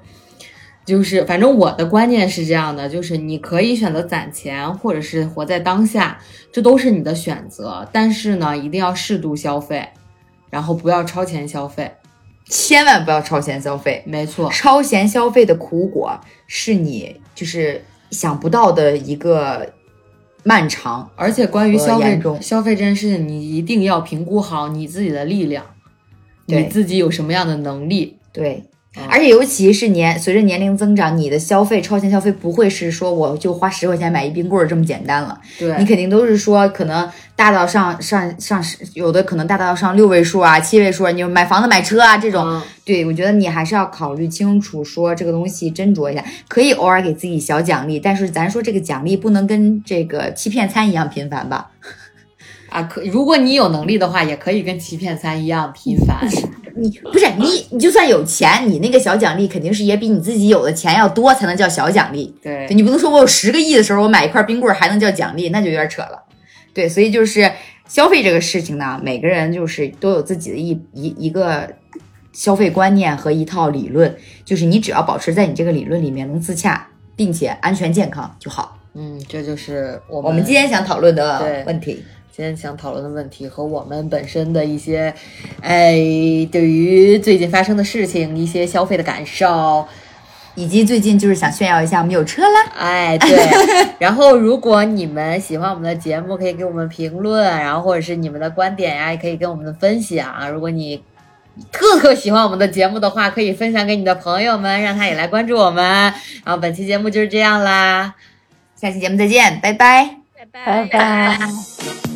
[0.84, 6.18] 就是，反正我的观念是这样的，就是你可以选择攒钱，或者是活在当下，
[6.52, 7.88] 这都是你的选择。
[7.90, 9.88] 但是呢，一定要适度消费，
[10.50, 11.90] 然后不要超前消费。
[12.46, 14.02] 千万不要超前消费。
[14.04, 19.66] 没错，超前消费的苦果是你就是想不到的一个
[20.44, 21.10] 漫长。
[21.16, 25.64] 而且关于消费消费这件事情，你一定要评估好你自己的力量，
[26.46, 28.16] 你自己有什么样的能力。
[28.32, 28.73] 对嗯，
[29.08, 42.44] 而且尤其是年随着年龄增长，你的消费超前消费不会是说我就花十块钱买一冰棍儿这么简单了，对你肯定都是说可能大到上上上十，有的可能大到上六位数啊、七位数啊，你就买房子、买车啊这种。
[42.46, 51.70] 嗯对，我觉得你还是要考虑清楚，说这个东西斟酌一下，可以偶尔给自己小奖励，但是咱说这个奖励不能跟这个欺骗餐一样频繁吧？
[52.74, 56.28] 啊，可如果你有能力的话，也可以跟欺骗餐一样频繁。
[56.74, 62.34] 你不是你，你就算有钱，你那个小奖励肯定是也比你自己有的钱要多，才能叫小奖励。
[62.42, 66.20] 对对你不能说我有十个亿的时候，我买一块冰棍还能叫奖励，那就有点扯了。
[66.72, 67.48] 对，所以就是
[67.86, 71.72] 消费这个事情呢，每个人就是都有自己的一一一个
[72.32, 74.12] 消费观念和一套理论，
[74.44, 78.76] 就是你只要保持在你这个理论里面能自洽，并且安全健康就好。
[78.94, 82.02] 嗯，这就是我们我们今天想讨论的问题。
[82.36, 85.14] 今天想讨论的问题和我们本身的一些，
[85.60, 85.94] 哎，
[86.50, 89.86] 对于最近发生的事情一些消费的感受，
[90.56, 93.38] 以及最近就是想炫耀一下我们有车啦，哎，对。
[94.00, 100.50] 然后，如果你们喜欢我们的节目，可以给我们评论，然后或者是你们的观点呀，也可以跟我们的分享。
[100.50, 101.00] 如果你
[101.70, 105.84] 特特喜欢我们的节目的话，可以分享给你的朋友们，让他也来关注我们。
[106.44, 108.16] 然后本期节目就是这样啦。
[108.74, 110.16] 下期节目再见，拜拜。
[110.52, 112.13] 拜拜。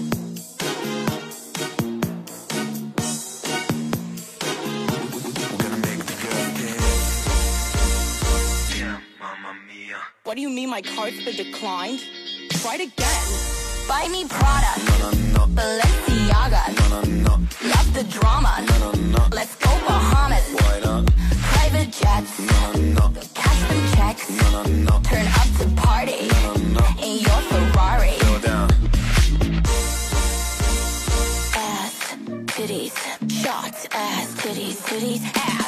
[10.39, 11.99] Do you mean my card's been declined?
[12.51, 13.25] Try it again.
[13.89, 14.73] Buy me Prada.
[15.57, 16.63] Balenciaga.
[17.75, 18.55] Love the drama.
[19.33, 20.47] Let's go Bahamas.
[20.55, 21.07] Why not?
[21.55, 22.33] Private jets.
[23.35, 24.27] Cash them checks.
[25.11, 26.31] Turn up to party.
[27.03, 28.15] In your Ferrari.
[28.21, 28.71] Go down.
[31.67, 32.15] Ass,
[32.55, 32.97] titties,
[33.43, 35.68] shots, ass, titties, titties, ass,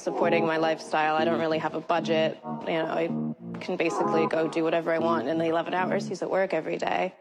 [0.00, 0.50] supporting me.
[0.50, 1.16] He's supporting my lifestyle.
[1.16, 1.42] I don't mm-hmm.
[1.42, 2.38] really have a budget.
[2.66, 3.06] You know, I
[3.60, 6.76] can basically go do whatever I want in the 11 hours he's at work every
[6.76, 7.14] day.